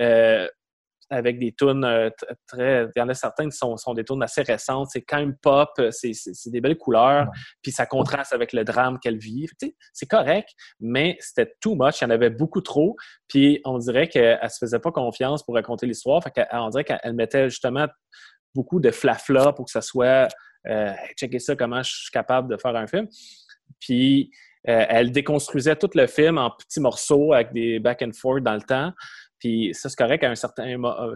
[0.01, 0.49] Euh,
[1.11, 2.11] avec des tunes euh,
[2.47, 2.85] très.
[2.95, 4.89] Il y en a certaines qui sont, sont des tunes assez récentes.
[4.93, 6.13] C'est quand même pop, euh, c'est
[6.51, 7.27] des belles couleurs,
[7.63, 9.47] puis ça contraste avec le drame qu'elle vit.
[9.93, 12.01] C'est correct, mais c'était too much.
[12.01, 12.97] Il y en avait beaucoup trop.
[13.29, 16.23] Puis on dirait qu'elle se faisait pas confiance pour raconter l'histoire.
[16.23, 17.87] Fait qu'elle- on dirait qu'elle mettait justement
[18.55, 20.29] beaucoup de flafla pour que ça soit
[20.67, 23.07] euh, checker ça, comment je suis capable de faire un film.
[23.81, 24.31] Puis
[24.69, 28.55] euh, elle déconstruisait tout le film en petits morceaux avec des back and forth dans
[28.55, 28.93] le temps.
[29.39, 31.15] Puis ça, c'est correct à un certain, euh,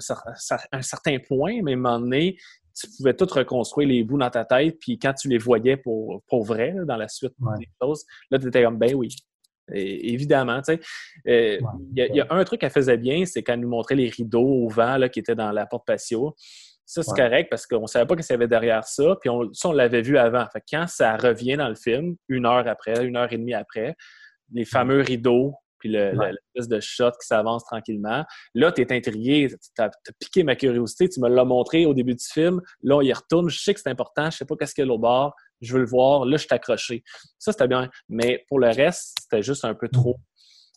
[0.73, 2.37] un certain point, mais à un moment donné,
[2.75, 4.79] tu pouvais tout reconstruire les bouts dans ta tête.
[4.81, 7.59] Puis quand tu les voyais pour, pour vrai, là, dans la suite Ouais.
[7.59, 9.09] des choses, là, tu étais comme, ben oui.
[9.73, 10.81] Et- évidemment, tu sais.
[11.29, 11.59] Euh,
[11.93, 13.95] Il y, a- il y a un truc qu'elle faisait bien, c'est qu'elle nous montrait
[13.95, 16.35] les rideaux au vent là, qui étaient dans la porte patio.
[16.85, 17.17] Ça, c'est Ouais.
[17.19, 19.17] correct parce qu'on ne savait pas ce qu'il y avait derrière ça.
[19.21, 20.45] Puis on, ça, on l'avait vu avant.
[20.53, 23.55] Fait que quand ça revient dans le film, une heure après, une heure et demie
[23.55, 23.95] après,
[24.53, 26.31] les fameux rideaux, puis le, Ouais.
[26.31, 28.25] le- l'espèce de shot qui s'avance tranquillement.
[28.55, 29.90] Là, tu es intrigué, tu as,
[30.21, 32.61] piqué ma curiosité, tu me l'as montré au début du film.
[32.85, 34.85] Là, on y retourne, je sais que c'est important, je sais pas qu'est-ce qu'il y
[34.85, 37.03] a l'autre bord, je veux le voir, là, je suis accroché.
[37.40, 37.90] Ça, c'était bien.
[38.09, 40.16] Mais pour le reste, c'était juste un peu trop.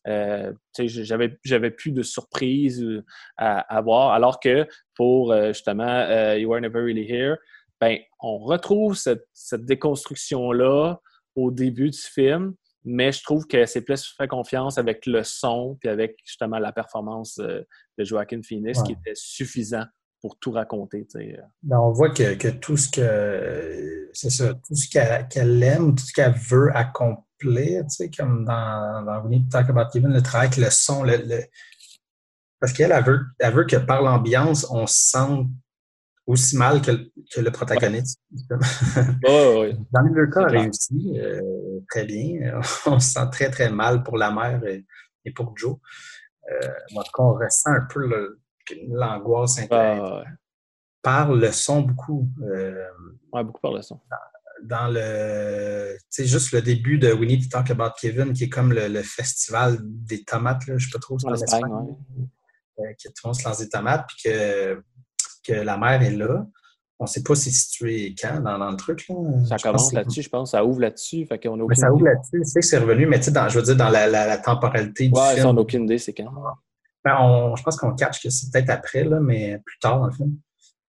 [0.08, 3.04] Euh, j'avais, plus de surprises euh,
[3.38, 7.38] à, à voir, alors que pour euh, justement euh, You Were Never Really Here,
[7.82, 11.00] ben, on retrouve cette, cette déconstruction-là
[11.36, 12.54] au début du film,
[12.86, 16.72] mais je trouve que c'est plus fait confiance avec le son puis avec justement la
[16.72, 17.62] performance euh,
[17.98, 18.86] de Joaquin Phoenix Ouais.
[18.86, 19.86] qui était suffisant
[20.22, 21.06] pour tout raconter.
[21.10, 21.38] sais.
[21.64, 26.04] Ben, on voit que, que tout ce que c'est ça, tout ce qu'elle aime, tout
[26.06, 27.84] ce qu'elle veut accomplir,
[28.18, 31.18] comme dans, dans We Need to Talk About Kevin, le travail avec le son, le,
[31.18, 31.44] le-
[32.60, 35.48] parce qu'elle elle veut, elle veut que par l'ambiance, on se sente
[36.28, 38.20] aussi mal que, le- que le protagoniste.
[39.28, 39.76] Oh, oui.
[39.92, 42.60] Dans les deux cas, réussit euh, très bien.
[42.86, 44.86] On se sent très, très mal pour la mère et,
[45.24, 45.78] et pour Joe.
[46.52, 48.08] Euh, en tout cas, on ressent un peu
[48.88, 50.26] l'angoisse intérieure Ah, ouais.
[51.02, 52.30] par le son beaucoup.
[52.44, 52.86] Euh,
[53.34, 54.00] Ouais, beaucoup par le son.
[54.64, 55.96] dans le.
[55.98, 58.72] Tu sais, juste le début de We Need to Talk About Kevin, qui est comme
[58.74, 61.64] le, le festival des tomates, là, je ne sais pas trop, c'est En Espagne,
[62.78, 62.96] ouais.
[63.04, 64.82] que tout le monde se lance des tomates, puis que,
[65.46, 66.46] que la mère est là.
[66.98, 69.06] On ne sait pas c'est situé quand dans, dans le truc.
[69.10, 69.16] Là.
[69.50, 70.52] Ça Je commence là-dessus, je pense.
[70.52, 71.26] Ça ouvre là-dessus.
[71.26, 72.40] Fait qu'on ça ouvre là-dessus.
[72.40, 74.28] Je sais que c'est revenu, mais tu sais, dans- je veux dire, dans la, la-
[74.28, 75.42] la temporalité du Ouais, film.
[75.42, 76.32] ça, on n'a aucune idée, c'est quand.
[77.04, 80.08] Ben, on- je pense qu'on catch que c'est peut-être après, là, mais plus tard dans
[80.08, 80.38] le film.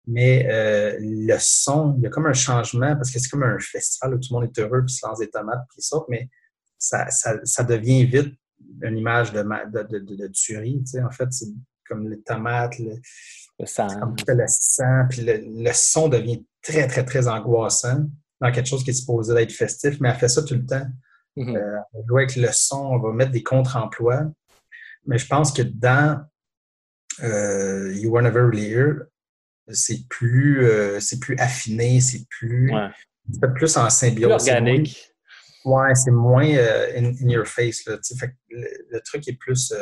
[0.09, 3.59] Mais euh, le son, il y a comme un changement parce que c'est comme un
[3.59, 6.29] festival où tout le monde est heureux puis se lance des tomates puis ça, mais
[6.77, 8.33] ça, ça, ça devient vite
[8.81, 10.79] une image de, ma- de, de, de- de tuerie.
[10.85, 11.03] Tu sais.
[11.03, 11.47] En fait, c'est
[11.89, 12.93] comme les tomates, le,
[13.59, 13.87] Le sang.
[14.27, 18.05] le sang, puis le, le son devient très, très, très angoissant
[18.39, 20.85] dans quelque chose qui est supposé être festif, mais elle fait ça tout le temps.
[21.39, 24.23] Euh, on va jouer avec le son, on va mettre des contre-emplois.
[25.05, 26.23] Mais je pense que dans
[27.23, 28.95] euh, You Were Never Really Here,
[29.69, 32.89] c'est plus, euh, c'est plus affiné, c'est plus, Ouais.
[33.55, 34.43] plus en Plus symbiose.
[34.43, 35.13] c'est organique.
[35.65, 37.85] moins- Ouais, c'est moins in, in your face.
[37.85, 39.73] Là, fait le truc est plus.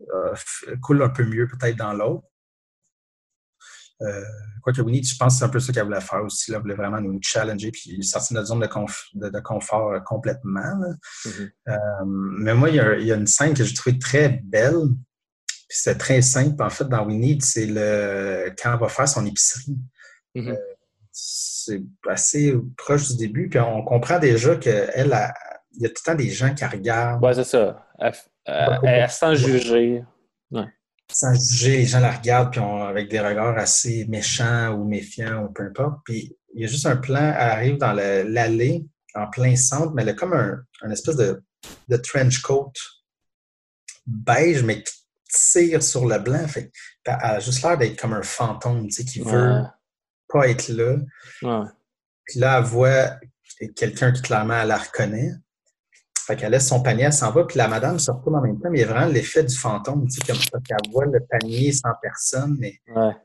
[0.00, 0.34] Euh,
[0.82, 2.24] coule un peu mieux peut-être dans l'autre.
[4.02, 4.22] Euh,
[4.62, 6.50] Quoique Winnie, je pense que c'est un peu ça qu'elle voulait faire aussi.
[6.50, 9.40] Là, elle voulait vraiment nous challenger puis sortir de notre zone de, conf- de- de
[9.40, 10.60] confort euh, complètement.
[10.60, 10.88] là.
[11.26, 11.50] Mhm.
[11.68, 14.40] Euh, mais moi, il y, a, il y a une scène que j'ai trouvée très
[14.44, 14.88] belle.
[15.48, 16.62] Puis c'est très simple.
[16.62, 19.76] En fait, dans Need, c'est le quand elle va faire son épicerie.
[20.34, 20.48] Mhm.
[20.50, 20.56] Euh,
[21.10, 23.48] c'est assez proche du début.
[23.48, 25.12] Puis on comprend déjà qu'elle,
[25.72, 27.84] il y a tout le temps des gens qui regardent Ouais, c'est ça.
[27.98, 28.14] Elle,
[28.82, 30.04] elle- elle- sans juger.
[31.10, 31.78] sans juger.
[31.78, 35.64] Les gens la regardent puis on- avec des regards assez méchants ou méfiants ou peu
[35.64, 36.00] importe.
[36.04, 40.02] Puis il y a juste un plan, elle arrive dans l'allée en plein centre, mais
[40.02, 41.42] elle a comme un, un espèce de,
[41.88, 42.72] de trench coat
[44.06, 44.92] beige, mais qui
[45.52, 46.46] tire sur le blanc.
[46.48, 46.72] Fait que
[47.06, 49.62] elle a juste l'air d'être comme un fantôme, tu sais, qui veut
[50.28, 50.96] pas être là.
[51.42, 51.68] Ouais.
[52.26, 53.16] Puis là, elle voit
[53.76, 55.32] quelqu'un qui clairement elle la reconnaît.
[56.28, 58.60] Fait qu'elle laisse son panier, elle s'en va, puis la madame se retourne en même
[58.60, 61.06] temps, mais il y a vraiment l'effet du fantôme, tu sais, comme ça qu'elle voit
[61.06, 63.16] le panier sans personne, mais Ouais.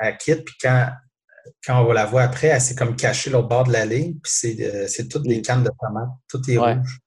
[0.00, 0.88] elle quitte, puis quand
[1.64, 4.32] quand on va la voir après, elle s'est comme cachée l'autre bord de l'allée, puis
[4.32, 6.74] c'est, euh, c'est toutes les cannes de tomates, tout est Ouais.
[6.74, 6.98] rouge.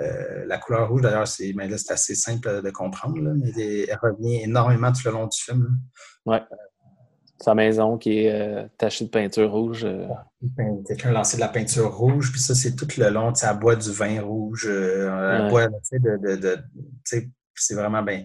[0.00, 3.98] Euh, la couleur rouge, d'ailleurs, c'est, là, c'est assez simple de comprendre, là, mais elle
[4.02, 5.62] revient énormément tout le long du film.
[6.26, 6.48] là.
[7.44, 9.84] Sa maison qui est euh, tachée de peinture rouge.
[9.84, 10.06] euh,
[10.86, 13.34] Quelqu'un a lancé de la peinture rouge, puis ça, c'est tout le long.
[13.34, 15.50] tu sais, Elle boit du vin rouge, euh, elle Ouais.
[15.50, 18.24] boit, tu sais, de, c'est vraiment bien.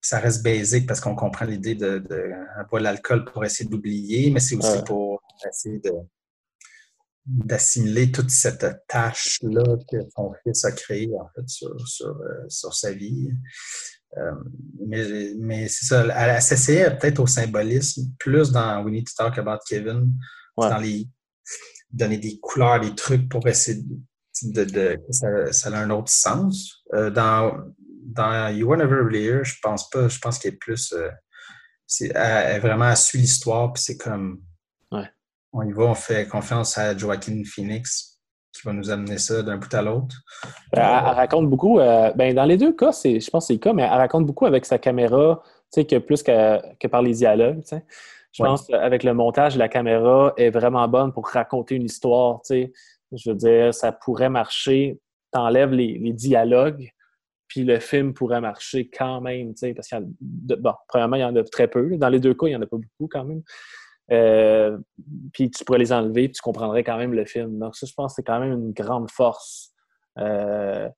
[0.00, 2.30] Ça reste basique parce qu'on comprend l'idée de, de
[2.72, 4.84] de l'alcool pour essayer d'oublier, mais c'est aussi Ouais.
[4.84, 5.90] pour essayer de
[7.26, 12.72] d'assimiler toute cette tâche-là que son fils a créée en fait sur, sur, euh, sur
[12.74, 13.30] sa vie.
[14.18, 14.32] Euh,
[14.86, 19.12] mais mais c'est ça, elle, elle s'essayait peut-être au symbolisme, plus dans We Need to
[19.16, 20.12] Talk About Kevin,
[20.56, 20.68] Ouais.
[20.68, 21.08] dans les
[21.90, 25.90] donner des couleurs, des trucs pour essayer de, de, de- que ça, ça a un
[25.90, 26.82] autre sens.
[26.92, 27.56] Euh, dans,
[28.04, 31.08] dans You Were Never Really Here, je pense pas, je pense qu'elle est plus euh,
[31.86, 34.42] c'est, elle, elle vraiment elle suit l'histoire, puis c'est comme
[34.92, 35.08] Ouais.
[35.52, 38.19] on y va, on fait confiance à Joaquin Phoenix
[38.52, 40.16] qui va nous amener ça d'un bout à l'autre.
[40.72, 40.84] Elle, elle
[41.14, 41.78] raconte beaucoup.
[41.78, 43.90] euh, ben, dans les deux cas, c'est, je pense que c'est le cas, mais elle
[43.98, 45.42] raconte beaucoup avec sa caméra,
[45.74, 47.62] que plus que, que par les dialogues.
[48.32, 48.48] Je Ouais.
[48.48, 52.40] pense qu'avec le montage, la caméra est vraiment bonne pour raconter une histoire.
[52.48, 55.00] Je veux dire, ça pourrait marcher.
[55.32, 56.90] T'enlèves les, les dialogues,
[57.48, 59.50] puis le film pourrait marcher quand même.
[59.54, 60.06] tu sais, Parce qu'il
[60.58, 61.96] bon, premièrement, il y en a très peu.
[61.96, 63.42] Dans les deux cas, il n'y en a pas beaucoup quand même.
[64.12, 64.78] Euh,
[65.32, 67.58] puis tu pourrais les enlever, puis tu comprendrais quand même le film.
[67.58, 69.72] Donc, ça, je pense que c'est quand même une grande force.
[70.18, 70.88] Euh,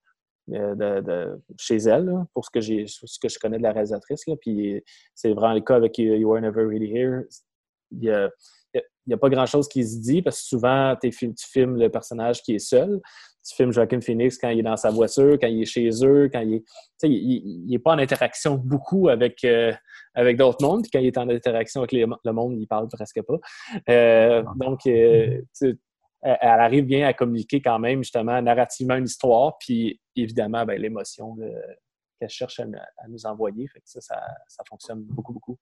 [0.51, 4.25] euh, de, chez elle, pour ce que, je connais de la réalisatrice.
[4.41, 4.83] Puis
[5.15, 7.23] c'est vraiment le cas avec You Were Never Really Here.
[7.93, 12.43] Il n'y a, pas grand-chose qui se dit parce que souvent, tu filmes le personnage
[12.43, 13.01] qui est seul.
[13.49, 16.29] Tu filmes Joaquin Phoenix quand il est dans sa voiture, quand il est chez eux,
[16.33, 16.61] quand il est.
[16.61, 16.67] Tu
[16.99, 19.47] sais, il n'est pas en interaction beaucoup avec,
[20.15, 20.83] avec d'autres mondes.
[20.83, 23.37] Puis quand il est en interaction avec les- le monde, il parle presque pas.
[23.89, 25.79] Euh, donc, euh, tu-
[26.23, 31.35] elle arrive bien à communiquer quand même, justement, narrativement une histoire, puis évidemment, ben, l'émotion
[31.37, 31.47] là,
[32.21, 32.65] qu'elle cherche à,
[32.99, 33.67] à nous envoyer.
[33.67, 35.59] Fait que ça, ça, ça fonctionne beaucoup, beaucoup.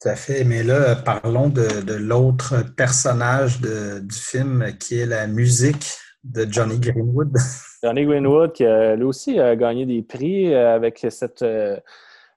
[0.00, 0.44] Tout à fait.
[0.44, 5.86] Mais là, parlons de, de l'autre personnage de- du film qui est la musique
[6.24, 7.32] de Johnny Greenwood.
[7.82, 11.42] Johnny Greenwood, qui euh, lui aussi a gagné des prix euh, avec cette.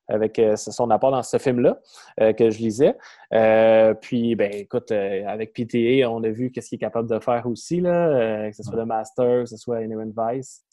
[0.10, 1.80] Avec euh, son apport dans ce film-là
[2.20, 2.98] euh, que je lisais.
[3.34, 7.46] Euh, puis, ben, écoute, avec PTA, on a vu qu'est-ce qu'il est capable de faire
[7.46, 10.66] aussi, là, que ce soit The Master, que ce soit Inherent Vice.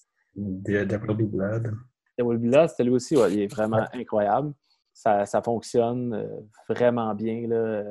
[0.65, 1.75] There Will Be Blood.
[2.19, 4.53] The Will Be Lost, lui aussi, ouais, il est vraiment incroyable.
[4.93, 6.27] Ça, ça fonctionne
[6.69, 7.47] vraiment bien.
[7.47, 7.85] Là.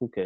[0.00, 0.22] Trouve qu'il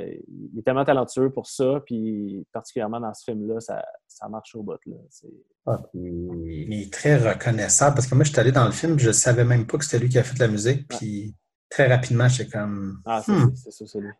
[0.57, 4.79] est tellement talentueux pour ça, puis particulièrement dans ce film-là, ça, ça marche au bout.
[4.87, 4.95] Là.
[5.11, 5.27] C'est-
[5.67, 8.99] Ah, puis il est très reconnaissable parce que moi, je suis allé dans le film,
[9.01, 10.87] je ne savais même pas que c'était lui qui a fait la musique.
[10.87, 11.35] Puis
[11.69, 13.01] très rapidement, j'étais comme.
[13.05, 13.53] Ah, c'est Hmm.
[13.57, 14.13] c'est ça, c'est lui.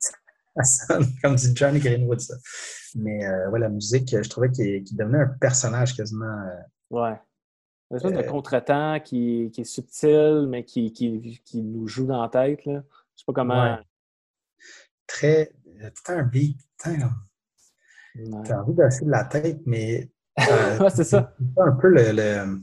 [1.23, 2.35] Comme dit Johnny Greenwood, ça.
[2.97, 6.27] Mais euh, ouais, la musique, je trouvais qu'il devenait un personnage quasiment.
[6.27, 7.19] euh, Ouais.
[7.91, 12.07] Une espèce de Euh, contretemps qui, qui est subtil, mais qui, qui, qui nous joue
[12.07, 12.65] dans la tête.
[12.67, 12.83] Là.
[13.15, 13.63] Je sais pas comment.
[13.63, 13.79] Ouais.
[15.07, 15.53] Très.
[15.83, 17.13] euh, un beat, tout un-
[18.17, 18.43] Ouais.
[18.47, 20.11] T'as envie d'assurer de la tête, mais.
[20.39, 21.35] euh, Ouais, c'est ça.
[21.59, 22.61] un peu le, le,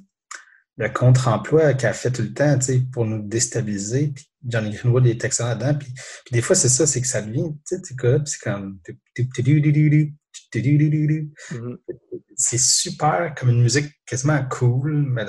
[0.77, 4.07] le contre-emploi qu'elle fait tout le temps, tu sais, pour nous déstabiliser.
[4.15, 5.77] Puis Johnny Greenwood est excellent là-dedans.
[5.77, 8.79] Puis, puis des fois, c'est ça, c'est que ça devient, tu sais, c'est comme.
[11.51, 11.77] Mhm.
[12.37, 15.23] C'est super, comme une musique quasiment cool, mais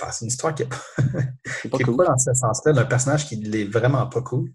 [0.00, 0.82] enfin, c'est une histoire qui n'est pas,
[1.62, 1.96] C'est pas qui est cool.
[1.96, 4.52] pas dans ce sens-là, d'un personnage qui n'est vraiment pas cool.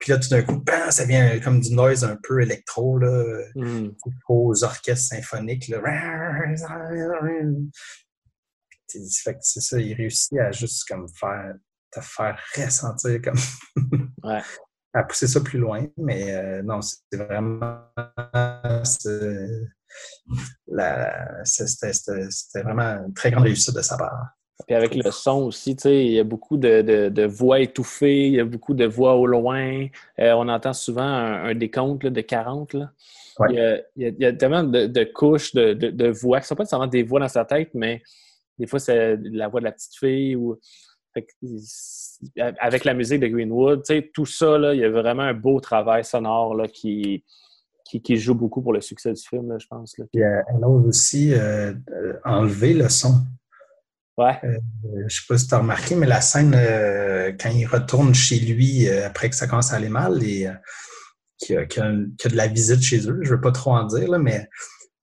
[0.00, 3.38] Puis là, tout d'un coup, bam, ça vient comme du noise un peu électro, là,
[4.28, 5.68] aux orchestres symphoniques.
[5.68, 5.78] Là.
[9.22, 11.54] Fait que c'est ça, il réussit à juste comme faire,
[11.92, 13.38] te faire ressentir comme
[14.24, 14.40] Ouais.
[14.94, 15.86] à pousser ça plus loin.
[15.96, 17.84] Mais euh, non, c'est vraiment
[21.44, 24.28] c'était vraiment une très grande réussite de sa part.
[24.66, 27.60] Puis avec le son aussi, tu sais, il y a beaucoup de, de- de voix
[27.60, 29.86] étouffées, il y a beaucoup de voix au loin.
[30.18, 32.74] Euh, on entend souvent un, un décompte là, de 40.
[32.74, 32.90] Là.
[33.38, 33.48] Ouais.
[33.50, 36.38] Il, y a, il y a- il y a tellement de, de couches de, voix,
[36.40, 38.02] qui ne sont pas nécessairement des voix dans sa tête, mais
[38.58, 40.36] des fois, c'est la voix de la petite fille.
[40.36, 40.58] Ou...
[41.14, 42.20] Fait que, c'est-
[42.58, 45.32] avec la musique de Greenwood, tu sais, tout ça, là, il y a vraiment un
[45.34, 47.24] beau travail sonore là, qui,
[47.86, 49.96] qui, qui joue beaucoup pour le succès du film, là, je pense.
[49.96, 50.04] Là.
[50.12, 51.72] Puis, euh, elle ose aussi euh,
[52.26, 53.14] enlever le son.
[54.20, 54.38] Ouais.
[54.44, 57.64] Euh, je ne sais pas si tu as remarqué, mais la scène, euh, quand il
[57.66, 60.48] retourne chez lui euh, après que ça commence à aller mal, et
[61.38, 63.40] qu'il y, a- y a y a de la visite chez eux, je ne veux
[63.40, 64.48] pas trop en dire, là, mais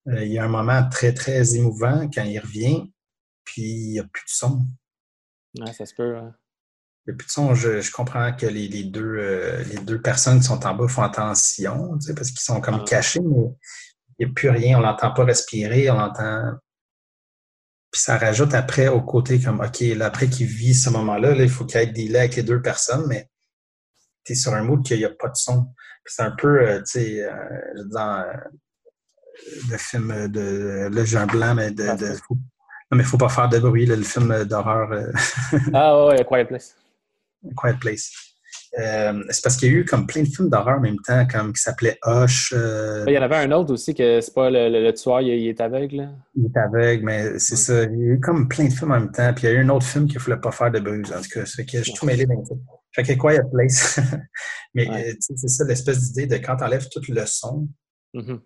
[0.05, 2.91] il y a un moment très, très émouvant quand il revient,
[3.43, 4.65] puis il n'y a plus de son.
[5.59, 6.15] Ouais, ça se peut.
[6.15, 6.33] hein.
[7.09, 9.15] Et puis, je, je comprends que les, les deux,
[9.71, 12.81] les deux personnes qui sont en bas font attention, tu sais, parce qu'ils sont comme
[12.81, 12.85] Ah.
[12.85, 13.45] cachés, mais
[14.19, 16.51] il n'y a plus rien, on l'entend pas respirer, on l'entend.
[17.97, 21.41] Puis ça rajoute après au côté comme, OK, là, après qu'il vit ce moment-là, là,
[21.41, 23.27] il faut qu'il y ait des avec les deux personnes, mais
[24.23, 25.73] tu es sur un mood qu'il n'y a pas de son.
[26.05, 27.31] C'est un peu, euh, tu sais, euh,
[27.89, 28.33] dire, euh,
[29.71, 30.89] le film de.
[30.91, 31.97] Là, j'ai un blanc, mais de.
[31.97, 34.89] de- faut- non, mais il ne faut pas faire de bruit, là, le film d'horreur
[35.73, 36.75] Ah ouais, Quiet Place.
[37.57, 38.11] Quiet Place.
[38.79, 41.25] Euh, c'est parce qu'il y a eu comme plein de films d'horreur en même temps,
[41.25, 42.53] comme qui s'appelait Hush.
[42.55, 45.21] euh, Il y en avait un autre aussi que c'est pas le, le- le tueur,
[45.21, 45.95] il, il est aveugle.
[45.97, 46.09] là.
[46.35, 47.83] Il est aveugle, mais c'est ça.
[47.85, 49.33] Il y a eu comme plein de films en même temps.
[49.33, 51.01] Puis il y a eu un autre film qu'il ne voulait pas faire de bruit.
[51.11, 52.43] En tout cas, que je suis tout mêlé dans.
[52.93, 53.99] Fait que Quiet Place.
[54.75, 55.09] mais Ouais.
[55.09, 57.67] euh, c'est ça l'espèce d'idée de quand tu enlèves tout le son,
[58.13, 58.39] Mhm.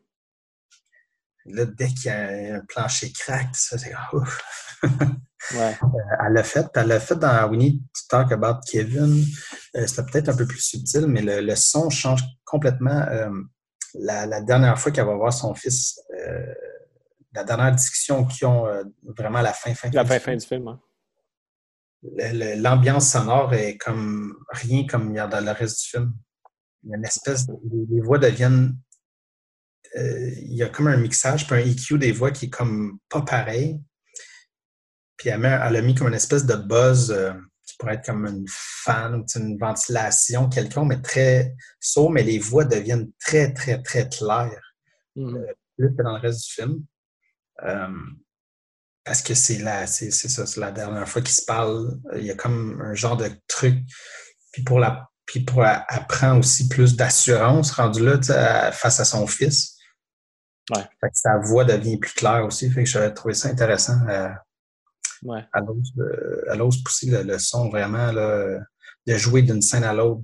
[1.46, 4.42] là, dès qu'il y a un plancher crack, ça, c'est ouf.
[4.84, 5.76] Ouais.
[6.26, 6.68] Elle l'a fait.
[6.76, 9.24] Elle l'a fait dans We Need to Talk About Kevin.
[9.76, 13.02] Euh, C'était peut-être un peu plus subtil, mais le, le son change complètement.
[13.10, 13.30] Euh,
[13.96, 16.54] la, la dernière fois qu'elle va voir son fils, euh,
[17.34, 18.84] la dernière discussion qu'ils ont euh,
[19.18, 20.68] vraiment à la fin, fin, La fin fin, du film.
[20.68, 20.80] hein.
[22.58, 26.14] l'ambiance sonore est comme rien comme il y a dans le reste du film.
[26.84, 28.76] Il y a une espèce de, les, les voix deviennent
[29.98, 32.98] euh, il y a comme un mixage puis un EQ des voix qui est comme
[33.10, 33.82] pas pareil.
[35.22, 37.32] Puis elle, met- elle a mis comme une espèce de buzz euh,
[37.68, 42.40] qui pourrait être comme une fan ou une ventilation quelconque, mais très sourd, mais les
[42.40, 44.74] voix deviennent très, très, très claires
[45.16, 45.46] Mhm.
[45.78, 46.84] plus que dans le reste du film.
[47.64, 47.88] Euh,
[49.04, 52.00] parce que c'est ça, c'est la dernière fois qu'ils se parlent.
[52.16, 53.78] Il y a comme un genre de truc.
[54.54, 59.06] Puis pour la, puis pour elle, prend aussi plus d'assurance rendue là, à- face à
[59.06, 59.78] son fils.
[60.76, 60.82] Ouais.
[61.00, 62.72] Fait que sa voix devient plus claire aussi.
[62.72, 64.00] Fait que j'avais trouvé ça intéressant.
[64.10, 64.30] euh,
[65.24, 65.42] Ouais.
[65.54, 65.94] elle ose,
[66.52, 68.60] elle ose pousser le, le son vraiment là,
[69.08, 70.22] de jouer d'une scène à l'autre,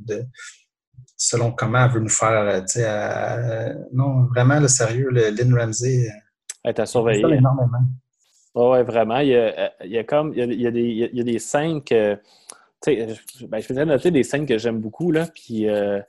[1.16, 2.64] selon comment elle veut nous faire.
[2.78, 6.12] euh, non, vraiment, le sérieux, le Lynn Ramsey, euh,
[6.64, 7.22] Elle t'a surveillé.
[7.22, 7.80] énormément.
[8.56, 9.20] Ouais, ouais, vraiment.
[9.20, 11.18] Il y a, il y a comme il y a, il y a des, il
[11.18, 12.16] y a des scènes que.
[12.84, 15.28] Tu sais, je, ben, je faisais noter des scènes que j'aime beaucoup, là.
[15.34, 16.00] Puis euh,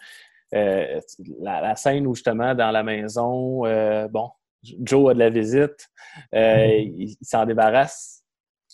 [0.55, 1.01] euh,
[1.41, 4.31] la, la scène où justement dans la maison, euh, bon,
[4.63, 5.89] Joe a de la visite,
[6.35, 8.18] euh, il, il s'en débarrasse,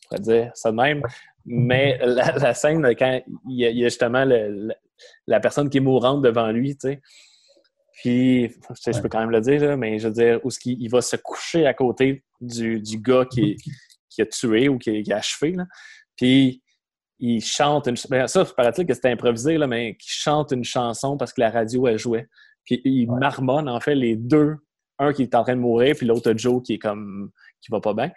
[0.08, 1.02] pourrais dire ça de même.
[1.46, 4.72] Mais la, la scène, quand il y a, il y a justement le-
[5.26, 7.00] la personne qui est mourante devant lui, tu sais.
[8.02, 10.50] Puis, je, sais, je peux quand même le dire, là, mais je veux dire, où
[10.50, 13.56] ce qu'il il va se coucher à côté du, du gars qui, est-
[14.10, 15.52] qui a tué ou qui, qui a achevé.
[15.52, 15.64] Là.
[16.16, 16.62] Puis,
[17.20, 20.64] il chante une ch- ben, Ça, paraît-il que c'était improvisé, là, mais qui chante une
[20.64, 22.26] chanson parce que la radio, elle jouait.
[22.64, 24.56] Puis, il marmonne, en fait, les deux.
[24.98, 27.30] Un qui est en train de mourir, puis l'autre, Joe, qui est comme.
[27.60, 28.12] qui va pas bien.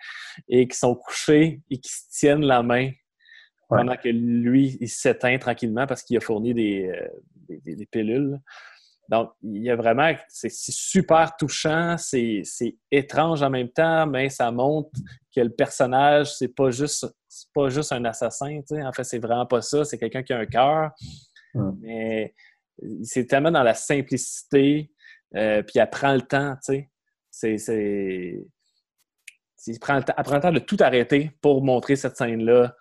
[0.50, 2.92] Et qui sont couchés et qui se tiennent la main
[3.70, 3.80] Ouais.
[3.80, 7.08] pendant que lui, il s'éteint tranquillement parce qu'il a fourni des, euh,
[7.50, 8.40] des- des- des pilules.
[9.10, 12.44] Donc, il y a vraiment, c'est super touchant, c'est
[12.92, 14.90] étrange en même temps, mais ça montre
[15.34, 17.06] que le personnage, c'est pas juste,
[17.54, 18.84] pas juste un assassin, tu sais.
[18.84, 19.84] En fait, c'est vraiment pas ça.
[19.86, 20.92] C'est quelqu'un qui a un cœur,
[21.54, 21.72] Mm.
[21.82, 22.36] mais
[23.04, 24.92] c'est tellement dans la simplicité,
[25.36, 26.88] euh, puis elle prend le temps, tu
[27.32, 27.58] sais.
[27.58, 28.42] C'est-
[29.68, 32.76] Elle prend, le temps, elle prend le temps de tout arrêter pour montrer cette scène-là,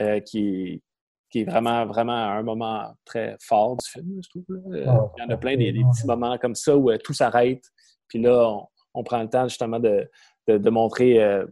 [0.00, 0.38] euh, qui
[0.74, 0.82] est
[1.30, 4.44] qui est vraiment, vraiment un moment très fort du film, je trouve.
[4.74, 7.14] Euh, Ah, Il y en a plein des, des petits moments comme ça où tout
[7.14, 7.64] s'arrête.
[8.06, 10.10] Puis là, on, on prend le temps justement de,
[10.46, 11.46] de, de montrer euh,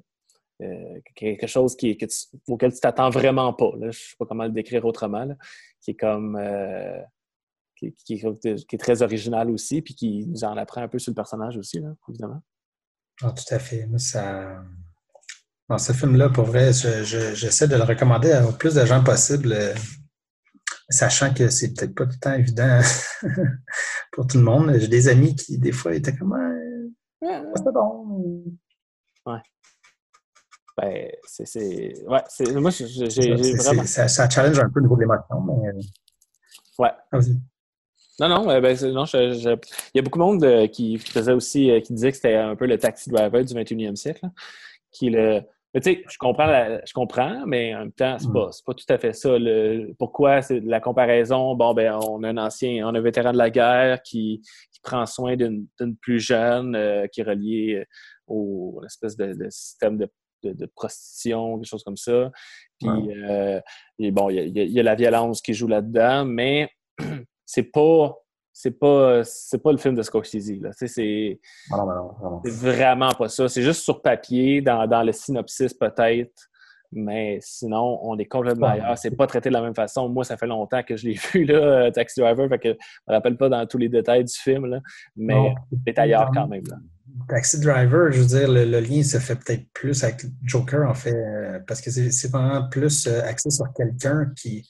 [1.15, 3.71] quelque chose qui, que tu- auquel tu t'attends vraiment pas.
[3.79, 3.79] Là.
[3.81, 5.25] Je ne sais pas comment le décrire autrement.
[5.25, 5.35] là.
[5.81, 6.37] Qui est comme.
[6.37, 7.01] euh,
[7.81, 11.11] qui, qui- qui est très original aussi, puis qui nous en apprend un peu sur
[11.11, 12.43] le personnage aussi, là, évidemment.
[13.23, 13.89] Ah, tout à fait.
[13.99, 14.63] Ça...
[15.69, 19.03] Dans ce film-là, pour vrai, je- je- j'essaie de le recommander au plus de gens
[19.05, 19.75] possible, euh,
[20.89, 22.81] sachant que c'est peut-être pas tout le temps évident
[24.13, 24.73] pour tout le monde.
[24.79, 26.33] J'ai des amis qui, des fois, étaient comme
[27.23, 28.45] Ouais, c'est bon.
[30.77, 32.07] Ben, c'est.
[32.09, 33.85] Ouais, c'est- moi, j'ai vraiment.
[33.85, 35.69] Ça, ça challenge un peu au niveau de l'émotion, mais.
[35.69, 35.81] euh,
[36.79, 36.91] Ouais.
[38.21, 39.49] Non, non, euh, ben, non je- je-
[39.95, 42.35] il y a beaucoup de monde euh, qui faisait aussi, euh, qui disait que c'était
[42.37, 44.21] un peu le taxi driver du 21e siècle.
[44.25, 44.31] là,
[44.93, 45.41] qui le...
[45.73, 48.33] Mais tu sais, je comprends, la- je comprends, mais en même temps, c'est Mm.
[48.33, 49.39] pas, pas tout à fait ça.
[49.39, 49.93] Le...
[49.99, 51.55] Pourquoi c'est la comparaison?
[51.55, 54.43] Bon, ben, on a un ancien, on a un vétéran de la guerre qui,
[54.73, 55.67] qui prend soin d'une
[56.01, 57.85] plus jeune, euh, qui est reliée
[58.27, 60.09] au à l'espèce de, de système de,
[60.43, 62.33] de- de prostitution, quelque chose comme ça.
[62.81, 62.89] Puis,
[63.29, 63.61] euh,
[64.01, 66.69] et bon, y y, il y a la violence qui joue là-dedans, mais
[67.51, 68.17] c'est pas.
[68.53, 70.61] C'est pas, c'est pas le film de Scorsese.
[70.61, 70.71] Là.
[70.75, 71.41] C'est,
[72.45, 73.49] vraiment pas ça.
[73.49, 76.51] C'est juste sur papier, dans, dans le synopsis peut-être.
[76.93, 78.99] Mais sinon, on est complètement ailleurs.
[78.99, 80.09] C'est pas traité de la même façon.
[80.09, 82.75] Moi, ça fait longtemps que je l'ai vu, là, euh, Taxi Driver, fait que je
[83.09, 84.81] me rappelle pas dans tous les détails du film, là,
[85.17, 85.55] mais
[85.87, 86.65] c'est ailleurs quand même.
[86.69, 86.77] Là.
[87.29, 90.95] Taxi Driver, je veux dire, le, le lien se fait peut-être plus avec Joker, en
[90.95, 94.67] fait, euh, parce que c'est c'est vraiment plus euh, axé sur quelqu'un qui,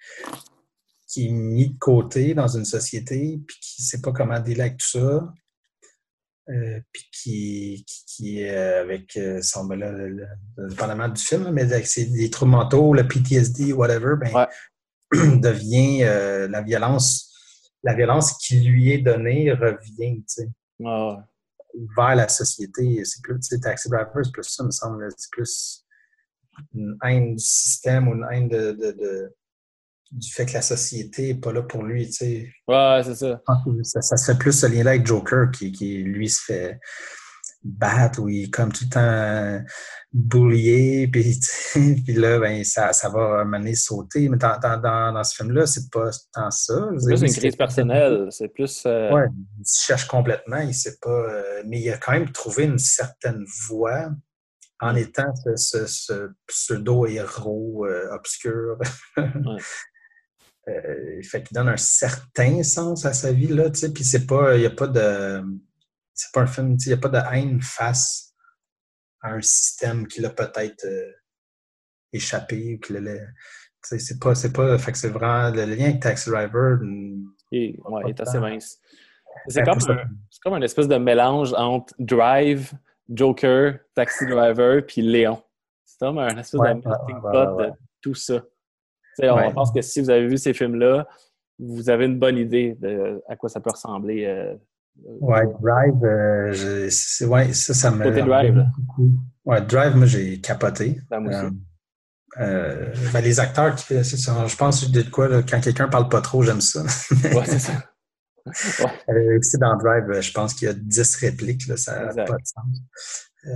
[1.10, 4.60] qui est mis de côté dans une société, puis qui ne sait pas comment dealer
[4.62, 5.32] avec tout ça,
[6.48, 11.72] euh, puis qui, qui, euh, avec son, ben là, le- le- dépendamment du film, mais
[11.72, 14.48] avec ses, des troubles mentaux, le PTSD, whatever, ben, Ouais.
[15.40, 17.32] devient euh, la violence,
[17.82, 20.48] la violence qui lui est donnée revient, tu sais
[20.84, 21.26] Ah,
[21.96, 23.04] vers la société.
[23.04, 25.08] C'est plus, tu sais, Taxi Driver, c'est plus ça, me semble.
[25.16, 25.84] C'est plus
[26.74, 29.34] une haine du système ou une haine de, de- de-
[30.10, 32.52] du fait que la société n'est pas là pour lui, tu sais.
[32.66, 33.28] Ouais, c'est ça.
[33.28, 36.28] Je pense que Ça, ça se fait plus ce lien-là avec Joker qui, qui, lui,
[36.28, 36.80] se fait
[37.62, 39.64] battre ou il est comme tout le temps
[40.12, 41.38] bullié, puis,
[42.04, 44.28] puis là, ben, ça, ça va mener sauter.
[44.28, 46.88] Mais dans, dans, dans, ce film-là, c'est pas tant ça.
[46.98, 48.26] C'est plus une crise personnelle.
[48.30, 48.82] C'est plus.
[48.86, 49.26] euh, Ouais,
[49.58, 51.10] il cherche complètement, il sait pas.
[51.10, 54.10] euh, mais il a quand même trouvé une certaine voie
[54.80, 58.78] en étant ce, ce- ce pseudo-héros euh, obscur.
[60.70, 64.26] Euh, fait qu'il donne un certain sens à sa vie, là, tu sais, puis c'est
[64.26, 65.42] pas, il y a pas de,
[66.14, 68.34] c'est pas un film, tu sais, il n'y a pas de haine face
[69.22, 71.12] à un système qui l'a peut-être euh,
[72.12, 73.28] échappé, ou qui l'a, tu
[73.82, 77.24] sais, c'est pas, c'est pas, fait que c'est vraiment, le lien avec Taxi Driver, mm,
[77.52, 78.78] il, ouais, est assez mince.
[79.48, 82.72] C'est comme, un, c'est comme un espèce de mélange entre Drive,
[83.08, 85.42] Joker, Taxi Driver, puis Léon.
[85.84, 88.42] C'est comme un espèce Ouais, de melting ouais, pot de tout ça.
[89.20, 89.52] Tu sais, On Ouais.
[89.52, 91.06] pense que si vous avez vu ces films-là,
[91.58, 94.24] vous avez une bonne idée de à quoi ça peut ressembler.
[94.26, 94.54] euh,
[95.20, 96.50] Ouais, Drive, euh,
[97.28, 98.02] ouais, ça, ça me.
[98.04, 98.64] Côté Drive.
[99.44, 101.00] Ouais, Drive, moi, j'ai capoté.
[101.08, 101.54] Ben, moi aussi.
[102.38, 106.20] Euh, euh, ben, les acteurs, qui, je pense de quoi, là, quand quelqu'un parle pas
[106.20, 106.82] trop, j'aime ça.
[106.82, 107.72] Ouais, c'est ça.
[109.10, 112.24] Euh, aussi dans Drive, euh, je pense qu'il y a 10 répliques, là, ça n'a
[112.24, 112.80] pas de sens.
[113.46, 113.50] Euh,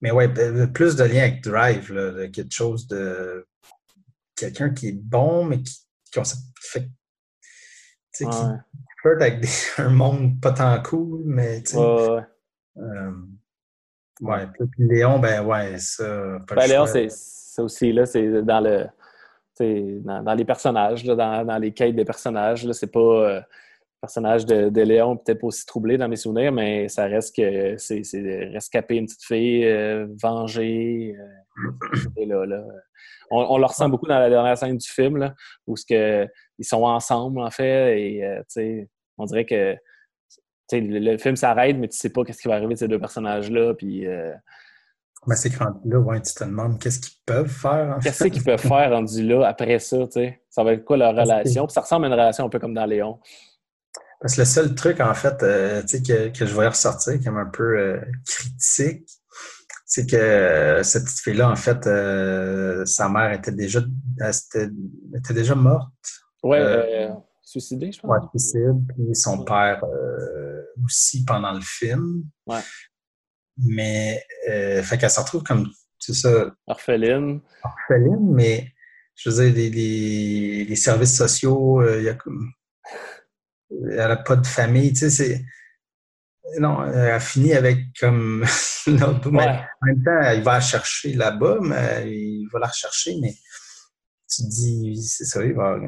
[0.00, 3.46] mais ouais, ben, plus de lien avec Drive, là, quelque chose de
[4.44, 5.78] quelqu'un qui est bon, mais qui,
[6.10, 6.80] qui, on qui fait.
[6.80, 6.88] tu
[8.12, 8.56] sais, qui Ouais.
[9.00, 12.22] flirte avec des- un monde pas tant cool, mais tu sais, Ouais,
[12.78, 13.12] euh,
[14.20, 16.38] ouais, puis Léon, ben ouais, ça.
[16.46, 18.86] Pas Ben, Léon, c'est aussi, là, c'est dans le.
[19.54, 23.00] c'est Dans, dans les personnages, là, dans, dans les quêtes des personnages, là, c'est pas.
[23.00, 27.04] euh, le personnage de, de Léon, peut-être pas aussi troublé dans mes souvenirs, mais ça
[27.04, 31.14] reste que c'est c'est rescaper une petite fille, euh, venger.
[31.16, 31.24] euh,
[32.16, 32.62] et là, là.
[33.30, 35.34] On, on le ressent beaucoup dans la dernière scène du film, là,
[35.66, 36.28] où ce que,
[36.58, 38.84] ils sont ensemble, en fait, et euh,
[39.18, 39.76] on dirait que
[40.72, 42.98] le, le film s'arrête, mais tu sais pas qu'est-ce qui va arriver de ces deux
[42.98, 44.32] personnages-là, puis euh,
[45.26, 47.96] Mais c'est quand là, ouais, tu te demandes qu'est-ce qu'ils peuvent faire.
[47.96, 50.42] en Qu'est-ce qu'ils peuvent faire rendu là après ça, tu sais?
[50.50, 51.66] Ça va être quoi leur relation?
[51.66, 53.18] Puis ça ressemble à une relation un peu comme dans Léon.
[54.20, 57.46] Parce que le seul truc, en fait, euh, que, que je voudrais ressortir comme un
[57.46, 59.08] peu euh, critique,
[59.94, 63.80] c'est que euh, cette petite fille-là, en fait, euh, sa mère était déjà,
[64.20, 64.70] elle
[65.18, 65.92] était déjà morte,
[66.42, 68.10] Ouais, Euh, euh, suicidé, je pense.
[68.10, 69.84] ouais, suicide, puis son père
[70.82, 72.24] aussi pendant le film.
[72.46, 72.60] Ouais.
[73.58, 74.24] Mais,
[74.82, 75.68] fait qu'elle se retrouve comme,
[75.98, 77.42] c'est ça, Orpheline.
[77.62, 78.72] orpheline, mais
[79.14, 82.50] je veux dire, les, les, les services sociaux, il y a comme.
[83.70, 85.44] Elle n'a pas de famille, tu sais, c'est.
[86.58, 88.44] Non, elle a fini avec comme.
[88.86, 89.46] mais Ouais.
[89.46, 93.32] en même temps, il va la chercher là-bas, mais il va la rechercher, mais
[94.34, 95.78] tu te dis, c'est ça, il va.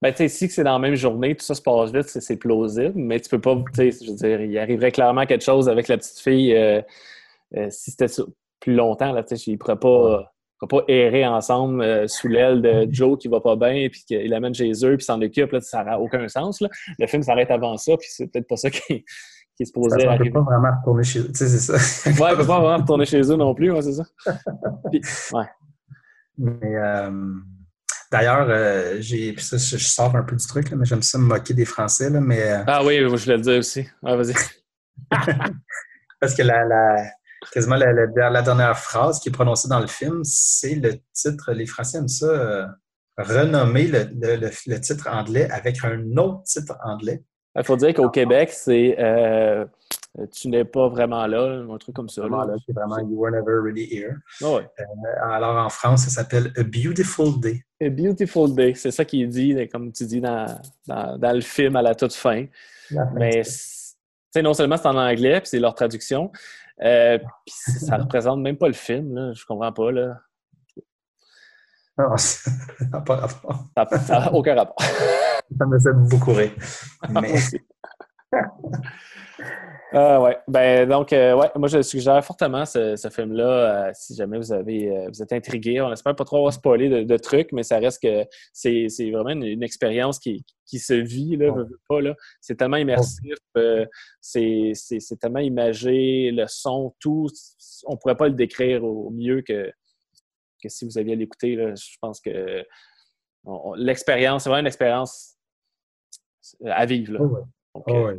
[0.00, 2.36] Ben, tu sais, si c'est dans la même journée, tout ça se passe vite, c'est
[2.36, 5.68] plausible, mais tu peux pas, tu sais, je veux dire, il arriverait clairement quelque chose
[5.68, 6.80] avec la petite fille euh,
[7.56, 8.12] euh, si c'était
[8.60, 10.32] plus longtemps, là, tu sais, ils pourraient pas,
[10.68, 14.54] pas errer ensemble euh, sous l'aile de Joe qui va pas bien, puis qu'il l'amène
[14.54, 16.68] chez eux, puis s'en occupe, là, ça n'a aucun sens, là.
[16.98, 19.04] Le film s'arrête avant ça, puis c'est peut-être pas ça qui,
[19.58, 21.28] qui est Ça ne peut pas vraiment retourner chez eux.
[21.28, 22.12] Tu sais, c'est ça.
[22.24, 24.04] Ouais, peut pas vraiment retourner chez eux non plus, ouais, c'est ça.
[24.90, 25.00] Puis,
[25.32, 25.44] ouais.
[26.38, 27.10] Mais euh,
[28.12, 29.32] d'ailleurs, euh, j'ai.
[29.32, 31.52] puis ça, je, je sors un peu du truc, là, mais j'aime ça me moquer
[31.54, 32.40] des Français, là, mais.
[32.40, 33.84] euh, Ah oui, je voulais le dire aussi.
[34.02, 34.34] Ouais, vas-y.
[36.20, 37.10] Parce que la, la-
[37.52, 41.52] quasiment la, la- la dernière phrase qui est prononcée dans le film, c'est le titre.
[41.52, 42.68] Les Français aiment ça,
[43.16, 47.24] renommer le, le- le- le titre anglais avec un autre titre anglais.
[47.58, 49.64] Il faut dire qu'au Québec, c'est euh,
[50.32, 52.22] Tu n'es pas vraiment là, un truc comme ça.
[52.22, 52.54] Vraiment, là.
[52.64, 54.16] c'est vraiment You Were Never Really Here.
[54.42, 54.68] Ah ouais.
[54.80, 57.64] Euh, alors en France, ça s'appelle A Beautiful Day.
[57.82, 60.46] A Beautiful Day, c'est ça qu'il dit, comme tu dis dans,
[60.86, 62.46] dans, dans le film à la toute fin.
[63.14, 63.42] Mais
[64.42, 66.30] non seulement c'est en anglais, puis c'est leur traduction,
[66.82, 69.14] euh, puis ça représente même pas le film.
[69.14, 69.32] Là.
[69.32, 69.90] Je comprends pas.
[69.90, 70.20] Là.
[72.08, 72.50] Non, ça
[72.92, 73.64] n'a pas rapport.
[74.06, 74.76] Ça n'a aucun rapport.
[75.58, 76.52] Ça me fait beaucoup rire.
[77.08, 77.34] Mais...
[79.92, 80.36] Ah ouais.
[80.46, 84.52] Ben donc euh, ouais, moi je suggère fortement ce, ce film-là euh, si jamais vous
[84.52, 85.80] avez euh, vous êtes intrigué.
[85.80, 89.30] On espère pas trop avoir spoilé de, de trucs, mais ça reste que c'est vraiment
[89.30, 91.54] une, une expérience qui, qui se vit là,
[91.88, 92.14] pas là.
[92.42, 93.86] C'est tellement immersif, euh,
[94.20, 94.74] c'est
[95.18, 97.28] tellement imagé, le son, tout.
[97.86, 99.72] On pourrait pas le décrire au mieux que
[100.62, 101.56] que si vous aviez à l'écouter.
[101.56, 101.74] là.
[101.74, 102.64] Je pense que
[103.76, 105.36] l'expérience, c'est vraiment une expérience
[106.64, 107.12] à vivre.
[107.14, 107.18] Là.
[107.22, 107.42] Oh ouais.
[107.74, 108.18] Oh euh, ouais.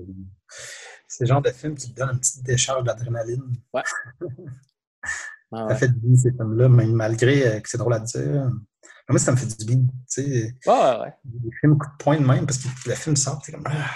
[1.07, 3.43] C'est le genre de film qui te donne une petite décharge d'adrénaline.
[5.51, 8.51] ah Ça fait du bien, ces films-là, même malgré euh, que c'est drôle à dire.
[9.09, 9.81] Moi, ça me fait du bien.
[9.81, 13.41] Tu sais, ouais, des films coup de poing de même, parce que le film sort,
[13.43, 13.63] c'est comme.
[13.65, 13.89] Ah,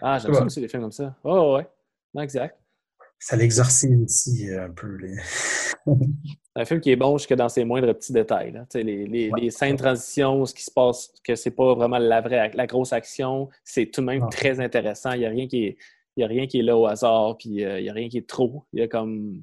[0.00, 1.16] Ah, j'aime ça aussi, les films comme ça.
[1.24, 1.68] Ouais, ouais.
[2.14, 2.56] Non, exact.
[3.18, 4.96] ça l'exorcise aussi euh, un peu.
[4.98, 5.16] Les...
[6.58, 8.50] Un film qui est bon jusque dans ses moindres petits détails.
[8.52, 8.64] Là.
[8.74, 9.40] Les, les, Ouais.
[9.42, 12.66] les scènes de transition, ce qui se passe, que c'est pas vraiment la vraie, la
[12.66, 15.12] grosse action, c'est tout de même très intéressant.
[15.12, 15.76] Il n'y a rien qui est.
[16.16, 18.08] Il y a rien qui est là au hasard, puis euh, il n'y a rien
[18.08, 18.64] qui est trop.
[18.72, 19.42] Il y a comme.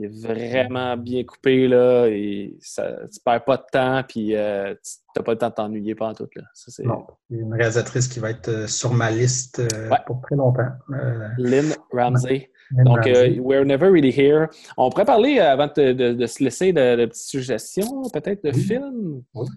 [0.00, 4.72] Il est vraiment bien coupé, là, et ça, tu perds pas de temps, puis euh,
[4.84, 6.28] tu n'as pas le temps de t'ennuyer pendant tout.
[6.36, 6.42] Là.
[6.54, 9.88] Ça, Non, il y a une réalisatrice qui va être euh, sur ma liste euh,
[9.90, 9.96] Ouais.
[10.06, 10.68] pour très longtemps.
[10.92, 12.48] Euh, Lynn Ramsey.
[12.70, 13.40] Lynn Donc, Ramsey.
[13.40, 14.46] We're Never Really Here.
[14.76, 18.50] On pourrait parler, avant de, de- de se laisser de, de petites suggestions, peut-être de
[18.54, 18.60] Oui.
[18.62, 19.22] films?
[19.34, 19.48] Oui.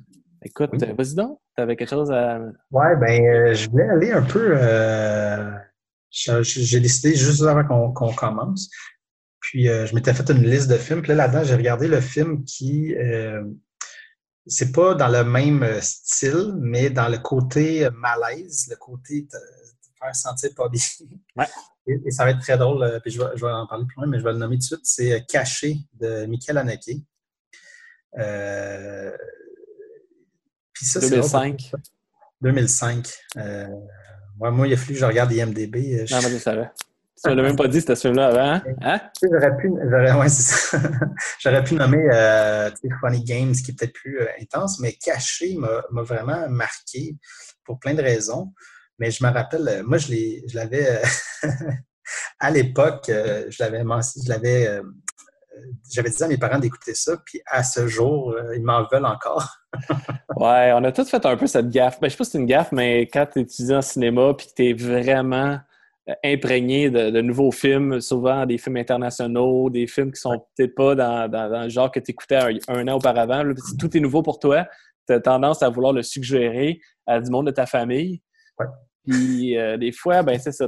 [0.44, 0.80] Écoute, Oui.
[0.98, 1.38] vas-y donc.
[1.56, 2.40] Tu avais quelque chose à.
[2.72, 4.56] Ouais, ben, je voulais aller un peu.
[6.10, 8.70] J'ai décidé juste avant qu'on qu'on commence.
[9.42, 11.02] Puis, euh, je m'étais fait une liste de films.
[11.02, 12.96] Puis là, là-dedans, j'ai regardé le film qui.
[12.96, 13.44] Euh,
[14.48, 19.38] c'est pas dans le même euh, style, mais dans le côté malaise, le côté te,
[19.38, 20.82] te faire sentir pas bien.
[21.36, 21.48] Ouais.
[21.88, 23.00] Et, et ça va être très drôle.
[23.04, 24.60] Puis je vais, je vais en parler plus loin, mais je vais le nommer tout
[24.60, 24.80] de suite.
[24.84, 26.98] C'est Caché de Michael Haneke.
[28.20, 29.12] Euh,
[30.74, 31.78] puis ça, c'est drôle parce que
[32.42, 33.08] 2005.
[33.08, 33.14] 2005.
[33.38, 33.68] Euh,
[34.40, 36.06] ouais, moi, il a fallu que je regarde IMDB.
[36.06, 36.70] Je- Non, moi, je savais.
[37.24, 38.62] Tu ne l'as même pas dit, c'était ce film-là avant.
[38.82, 39.00] Hein?
[39.20, 40.78] Tu sais, J'aurais pu, j'aurais, ouais, c'est ça.
[41.40, 42.70] J'aurais pu nommer euh,
[43.00, 47.16] Funny Games, qui est peut-être plus euh, intense, mais Caché m'a m'a vraiment marqué
[47.64, 48.54] pour plein de raisons.
[48.98, 51.02] Mais je me rappelle, euh, moi, je l'ai- je l'avais,
[52.40, 54.82] à l'époque, je l'avais, mentionné- je l'avais,
[55.92, 59.58] j'avais dit à mes parents d'écouter ça, puis à ce jour, ils m'en veulent encore.
[60.38, 62.00] Ouais, on a tous fait un peu cette gaffe.
[62.00, 64.48] Ben, je sais pas si c'est une gaffe, mais quand tu étudies en cinéma puis
[64.48, 65.60] que tu es vraiment
[66.24, 70.96] imprégné de, de nouveaux films, souvent des films internationaux, des films qui sont peut-être pas
[70.96, 73.44] dans, dans- dans le genre que tu écoutais un, un an auparavant.
[73.44, 74.68] Là, si tout est nouveau pour toi,
[75.08, 78.22] tu as tendance à vouloir le suggérer à du monde de ta famille.
[78.60, 78.66] Ouais.
[79.08, 80.68] Puis euh, des fois, ben c'est ça,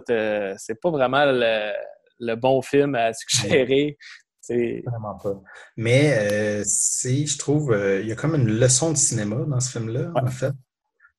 [0.58, 1.72] c'est pas vraiment le,
[2.20, 3.98] le bon film à suggérer.
[4.42, 5.40] C'est Vraiment pas.
[5.78, 9.60] Mais euh, c'est, je trouve, euh, il y a comme une leçon de cinéma dans
[9.60, 10.22] ce film-là, Ouais.
[10.22, 10.52] en fait,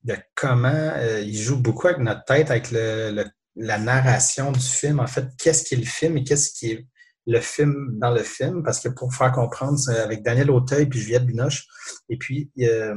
[0.04, 0.92] de comment
[1.22, 3.24] il joue beaucoup avec notre tête, avec le, le-
[3.56, 5.00] la narration du film.
[5.00, 6.86] En fait, qu'est-ce qui est le film et qu'est-ce qui est
[7.26, 8.62] le film dans le film?
[8.62, 11.66] Parce que pour faire comprendre, c'est avec Daniel Auteuil puis Juliette Binoche.
[12.08, 12.94] Et puis, euh,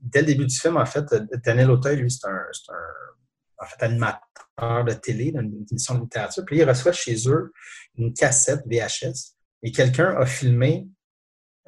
[0.00, 1.04] dès le début du film, en fait,
[1.44, 6.44] Daniel Auteuil, lui, c'est un, un en fait, animateur de télé, d'une émission de littérature.
[6.44, 7.52] Puis il reçoit chez eux
[7.96, 10.88] une cassette VHS et quelqu'un a filmé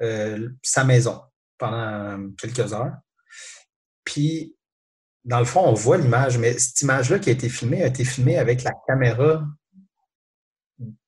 [0.01, 1.21] euh, sa maison
[1.57, 2.95] pendant quelques heures.
[4.03, 4.55] Puis,
[5.23, 8.03] dans le fond, on voit l'image, mais cette image-là qui a été filmée a été
[8.03, 9.43] filmée avec la caméra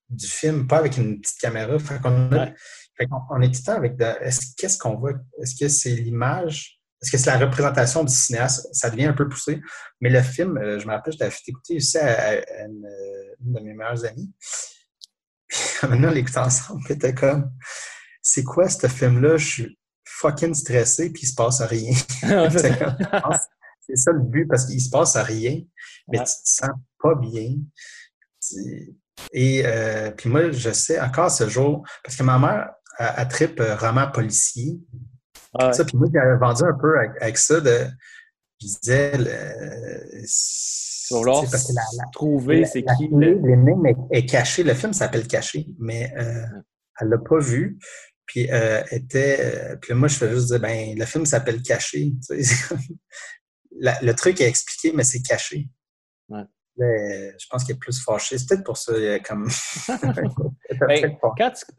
[0.09, 1.80] du film, pas avec une petite caméra.
[1.80, 2.53] Fait qu'on a- Ouais.
[2.97, 5.14] fait qu'on- on est tout le temps avec de- est-ce- qu'est-ce qu'on voit?
[5.41, 6.80] Est-ce que c'est l'image?
[7.01, 8.68] Est-ce que c'est la représentation du cinéaste?
[8.72, 9.59] Ça devient un peu poussé.
[9.99, 12.66] Mais le film, euh, je me rappelle, je l'avais fait écouter aussi à, à- à
[12.68, 14.32] une, euh, une de mes meilleures amies.
[15.84, 16.82] Maintenant, on l'écoute ensemble.
[16.91, 17.51] était comme,
[18.22, 19.38] c'est quoi ce film-là?
[19.38, 21.91] Je suis fucking stressé, puis il se passe rien.
[22.51, 23.38] C'est comme, que
[23.88, 25.62] c'est ça le but, parce qu'il se passe rien,
[26.10, 26.26] mais Ouais.
[26.26, 26.72] tu te sens
[27.02, 27.56] pas bien.
[29.32, 33.60] Et euh, puis moi, je sais encore ce jour, parce que ma mère, elle tripe
[33.60, 34.80] euh, roman policier.
[35.58, 35.74] Ah ouais.
[35.74, 37.88] Ça, puis moi, j'avais vendu un peu avec, avec ça de.
[38.62, 39.18] Je disais.
[39.18, 40.24] le-
[41.08, 43.10] Tu vas vouloir tu sais, parce que la- la- trouver la- c'est qui.
[43.12, 44.64] l'énigme est, est cachée.
[44.64, 46.46] Le film s'appelle Caché, mais euh,
[47.00, 47.78] elle l'a pas vu.
[48.26, 49.38] Puis euh, était.
[49.42, 52.14] euh, puis moi, je fais juste dire, ben, le film s'appelle Caché.
[52.28, 52.56] tu sais.
[53.80, 55.67] La- le truc est expliqué, mais c'est caché.
[56.30, 56.43] Ouais.
[56.76, 58.38] Mais, je pense qu'il est plus fâché.
[58.38, 59.47] C'est peut-être pour ça, euh, comme.
[60.88, 61.15] Ben,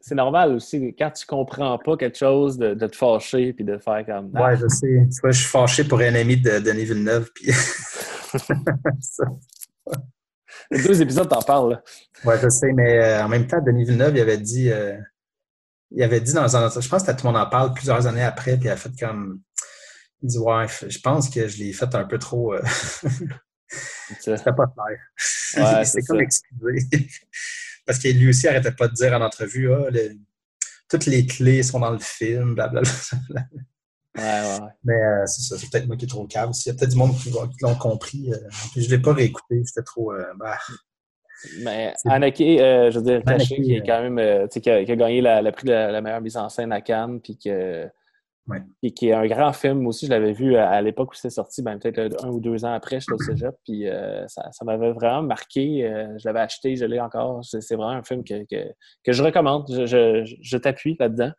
[0.01, 3.77] c'est normal aussi, quand tu comprends pas quelque chose, de, de te fâcher puis de
[3.79, 4.31] faire comme.
[4.35, 5.09] Ah, Ouais, je sais.
[5.13, 7.31] Tu vois, je suis fâché pour un ami de Denis Villeneuve.
[7.35, 7.51] Puis...
[9.01, 9.25] Ça.
[10.71, 11.73] Les deux épisodes, t'en parles.
[11.73, 11.83] là.
[12.25, 14.97] Ouais, je sais, mais euh, en même temps, Denis Villeneuve, il avait dit, euh,
[15.91, 18.23] il avait dit dans un je pense que tout le monde en parle plusieurs années
[18.23, 19.41] après, puis il a fait comme.
[20.25, 22.55] Il dit Ouais, je pense que je l'ai fait un peu trop.
[22.55, 22.63] Euh...
[24.21, 24.99] C'était pas clair.
[25.57, 26.89] Ouais, c'est comme excusé.
[27.87, 29.91] Parce que lui aussi arrêtait pas de dire en entrevue Ah,
[30.89, 32.91] toutes les clés sont dans le film, blablabla.
[34.17, 36.53] Ouais, ouais, Mais euh, c'est ça, c'est peut-être moi qui est trop calme.
[36.55, 38.33] Il y a peut-être du monde qui, l'ont compris.
[38.33, 38.37] Euh,
[38.77, 40.13] je ne l'ai pas réécouté, c'était trop.
[40.13, 40.57] Euh, bah.
[41.63, 45.21] Mais Anake, je veux dire, Caché, qui est quand même, qui a, qui, a, gagné
[45.21, 47.87] la, le prix de la, meilleure mise en scène à Cannes, puis que.
[48.83, 50.07] Et qui est un grand film aussi.
[50.07, 52.97] Je l'avais vu à, l'époque où c'était sorti, ben, peut-être un ou deux ans après,
[52.97, 53.55] je suis au cégep.
[53.65, 53.87] Puis
[54.29, 55.91] ça, ça m'avait vraiment marqué.
[56.19, 57.43] je l'avais acheté, je l'ai encore.
[57.43, 58.71] C'est vraiment un film que, que,
[59.03, 59.65] que je recommande.
[59.71, 61.33] Je, je, je t'appuie là-dedans.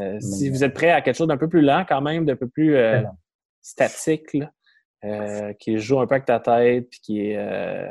[0.00, 2.36] Euh, si vous êtes prêt à quelque chose d'un peu plus lent, quand même, d'un
[2.36, 3.02] peu plus euh,
[3.60, 4.36] statique,
[5.04, 7.90] euh, qui joue un peu avec ta tête, puis qui est.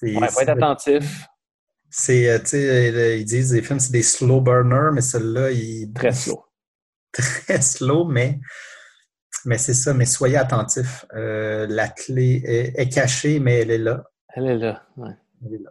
[0.00, 1.26] faut être attentif.
[1.90, 5.92] C'est, tu sais, ils disent les films, c'est des slow burners, mais celui-là, il.
[5.92, 6.45] Très slow.
[7.16, 8.40] Très slow, mais.
[9.44, 11.04] Mais c'est ça, mais soyez attentifs.
[11.12, 14.04] la clé est, cachée, mais elle est là.
[14.34, 15.10] Elle est là, oui.
[15.44, 15.70] Elle est là.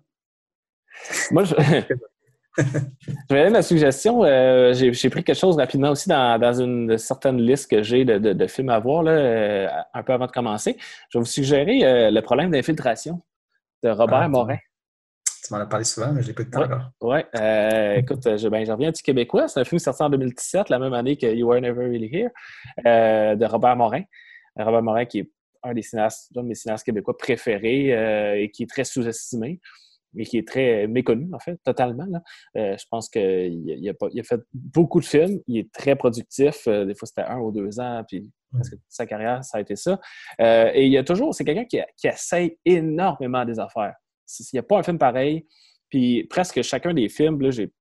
[1.32, 1.56] Moi, je,
[2.58, 4.24] je vais donner ma suggestion.
[4.24, 8.70] Euh, j'ai pris quelque chose rapidement aussi dans, une certaine liste que j'ai de, films
[8.70, 10.78] à voir, là, euh, un peu avant de commencer.
[11.10, 13.22] Je vais vous suggérer euh, Le problème d'infiltration
[13.84, 14.58] de Robert ah, Morin.
[15.46, 16.92] Tu m'en as parlé souvent, mais je l'ai pas eu de temps encore.
[17.02, 17.20] Oui.
[17.98, 19.48] écoute, je, ben, reviens du Québécois.
[19.48, 22.30] C'est un film sorti en 2017, la même année que You Were Never Really Here,
[23.36, 24.04] de Robert Morin.
[24.58, 25.32] Robert Morin, qui est
[25.64, 29.60] un des cinéastes, un de mes cinéastes québécois préférés et qui est très sous-estimé
[30.16, 32.08] mais qui est très méconnu, en fait, totalement.
[32.58, 35.40] Euh, je pense qu'il a, a, fait beaucoup de films.
[35.48, 36.68] Il est très productif.
[36.68, 39.76] Euh, des fois, c'était un ou deux ans, puis presque sa carrière, ça a été
[39.76, 40.00] ça.
[40.40, 43.94] Euh, et il y a toujours, c'est quelqu'un qui, qui, essaye énormément des affaires.
[44.40, 45.48] Il n'y a pas un film pareil.
[45.90, 47.72] Puis presque chacun des films, là, j'ai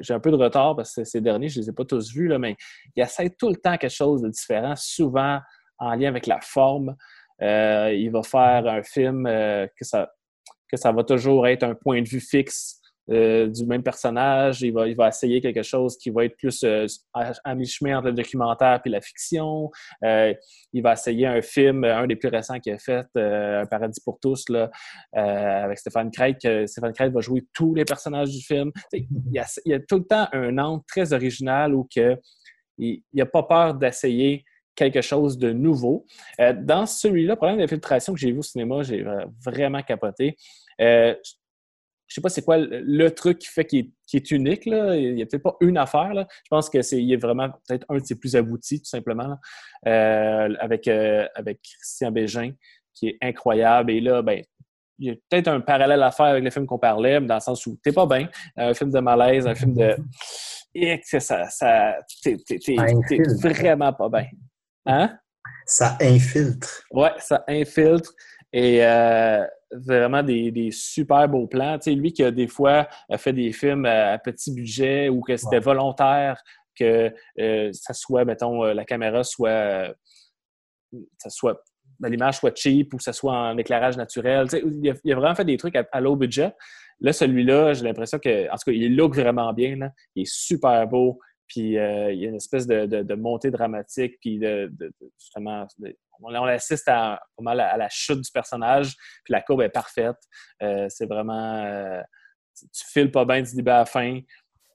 [0.00, 2.12] j'ai un peu de retard parce que ces derniers, je ne les ai pas tous
[2.12, 2.54] vus, là, mais
[2.94, 5.40] il essaie tout le temps quelque chose de différent, souvent
[5.78, 6.94] en lien avec la forme.
[7.40, 10.12] il va faire un film que ça,
[10.70, 12.80] que ça va toujours être un point de vue fixe
[13.10, 14.62] euh, du même personnage.
[14.62, 18.08] Il va, il va essayer quelque chose qui va être plus euh, à, mi-chemin entre
[18.08, 19.70] le documentaire et la fiction.
[20.02, 20.32] Euh,
[20.72, 24.18] il va essayer un film, un des plus récents qu'il a fait, Un paradis pour
[24.20, 24.70] tous, là,
[25.12, 26.38] avec Stéphane Craig.
[26.66, 28.72] Stéphane Craig va jouer tous les personnages du film.
[28.92, 32.16] Il y, a, tout le temps un angle très original où que,
[32.78, 34.44] il n'a pas peur d'essayer
[34.74, 36.06] quelque chose de nouveau.
[36.38, 39.04] dans celui-là, problème d'infiltration que j'ai vu au cinéma, j'ai
[39.44, 40.36] vraiment capoté.
[42.06, 44.66] Je sais pas c'est quoi le, truc qui fait qu'il est, unique.
[44.66, 44.96] Là.
[44.96, 46.12] Il n'y a peut-être pas une affaire.
[46.14, 46.26] Là.
[46.44, 49.36] Je pense que c'est est vraiment peut-être un de ses plus aboutis, tout simplement,
[49.86, 52.52] euh, avec, euh, avec Christian Bégin,
[52.92, 53.90] qui est incroyable.
[53.90, 54.42] Et là, ben,
[54.98, 57.40] il y a peut-être un parallèle à faire avec le film qu'on parlait, dans le
[57.40, 59.96] sens où t'es pas bien, un film de malaise, un film de.
[60.76, 62.36] Et que ça, ça t'es,
[63.42, 64.26] vraiment pas bien.
[64.86, 65.16] Hein?
[65.66, 66.84] Ça infiltre.
[66.90, 68.12] Ouais, ça infiltre.
[68.52, 69.44] Et euh,
[69.74, 71.78] vraiment des, super beaux plans.
[71.78, 75.36] Tu sais, lui qui a des fois fait des films à, petit budget ou que
[75.36, 76.42] c'était volontaire
[76.78, 79.94] que euh, ça soit, mettons, euh, la caméra soit,
[81.18, 81.62] ça soit
[82.00, 84.48] ben, l'image soit cheap ou que ça soit en éclairage naturel.
[84.48, 84.64] Tu sais,
[85.04, 86.52] il, a, vraiment fait des trucs à, low budget.
[87.00, 89.76] Là, celui-là, j'ai l'impression que, en tout cas, il look vraiment bien.
[89.76, 89.90] Là.
[90.14, 91.18] Il est super beau.
[91.48, 94.72] Puis euh, il y a une espèce de, montée dramatique, puis de,
[95.18, 95.66] justement,
[96.20, 100.16] on, assiste à, à, la chute du personnage, puis la courbe est parfaite.
[100.62, 101.64] Euh, c'est vraiment.
[101.64, 102.00] Euh,
[102.54, 104.20] tu files pas bien du début à la fin.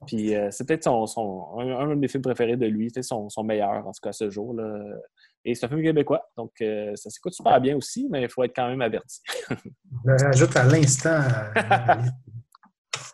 [0.07, 3.91] Puis c'est peut-être son, un, de mes films préférés de lui, son, son meilleur, en
[3.91, 4.53] tout cas, ce jour.
[4.53, 4.95] Là.
[5.43, 8.55] Et c'est un film québécois, donc ça s'écoute super bien aussi, mais il faut être
[8.55, 9.19] quand même averti.
[9.49, 11.21] Je rajoute à l'instant.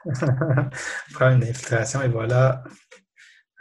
[1.14, 2.64] Prends une infiltration et voilà.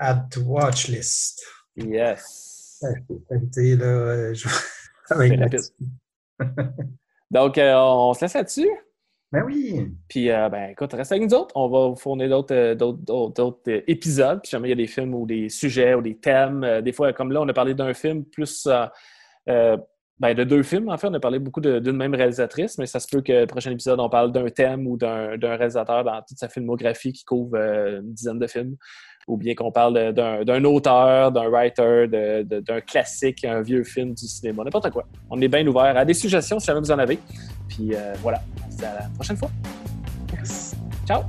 [0.00, 1.44] Add to watch list.
[1.76, 2.82] Yes.
[2.82, 4.48] Là, je...
[7.30, 8.70] Donc, euh, on se laisse là-dessus.
[9.32, 9.92] Ben oui.
[10.08, 11.52] Puis, euh, ben, écoute, reste avec nous autres.
[11.56, 14.40] On va vous fournir d'autres, euh, épisodes.
[14.42, 16.80] Puis, jamais il y a des films ou des sujets ou des thèmes.
[16.82, 18.68] des fois, comme là, on a parlé d'un film plus.
[20.20, 21.08] Ben, de deux films, en fait.
[21.08, 23.98] On a parlé beaucoup d'une même réalisatrice, mais ça se peut que le prochain épisode,
[23.98, 28.38] on parle d'un thème ou d'un réalisateur dans toute sa filmographie qui couvre une dizaine
[28.38, 28.76] de films
[29.26, 34.64] ou bien qu'on parle d'un auteur, d'un writer, d'un classique, un vieux film du cinéma,
[34.64, 35.04] n'importe quoi.
[35.30, 37.18] On est bien ouvert à des suggestions si jamais vous en avez.
[37.68, 38.42] Puis euh, voilà,
[38.80, 39.50] à la prochaine fois.
[41.06, 41.22] Ciao!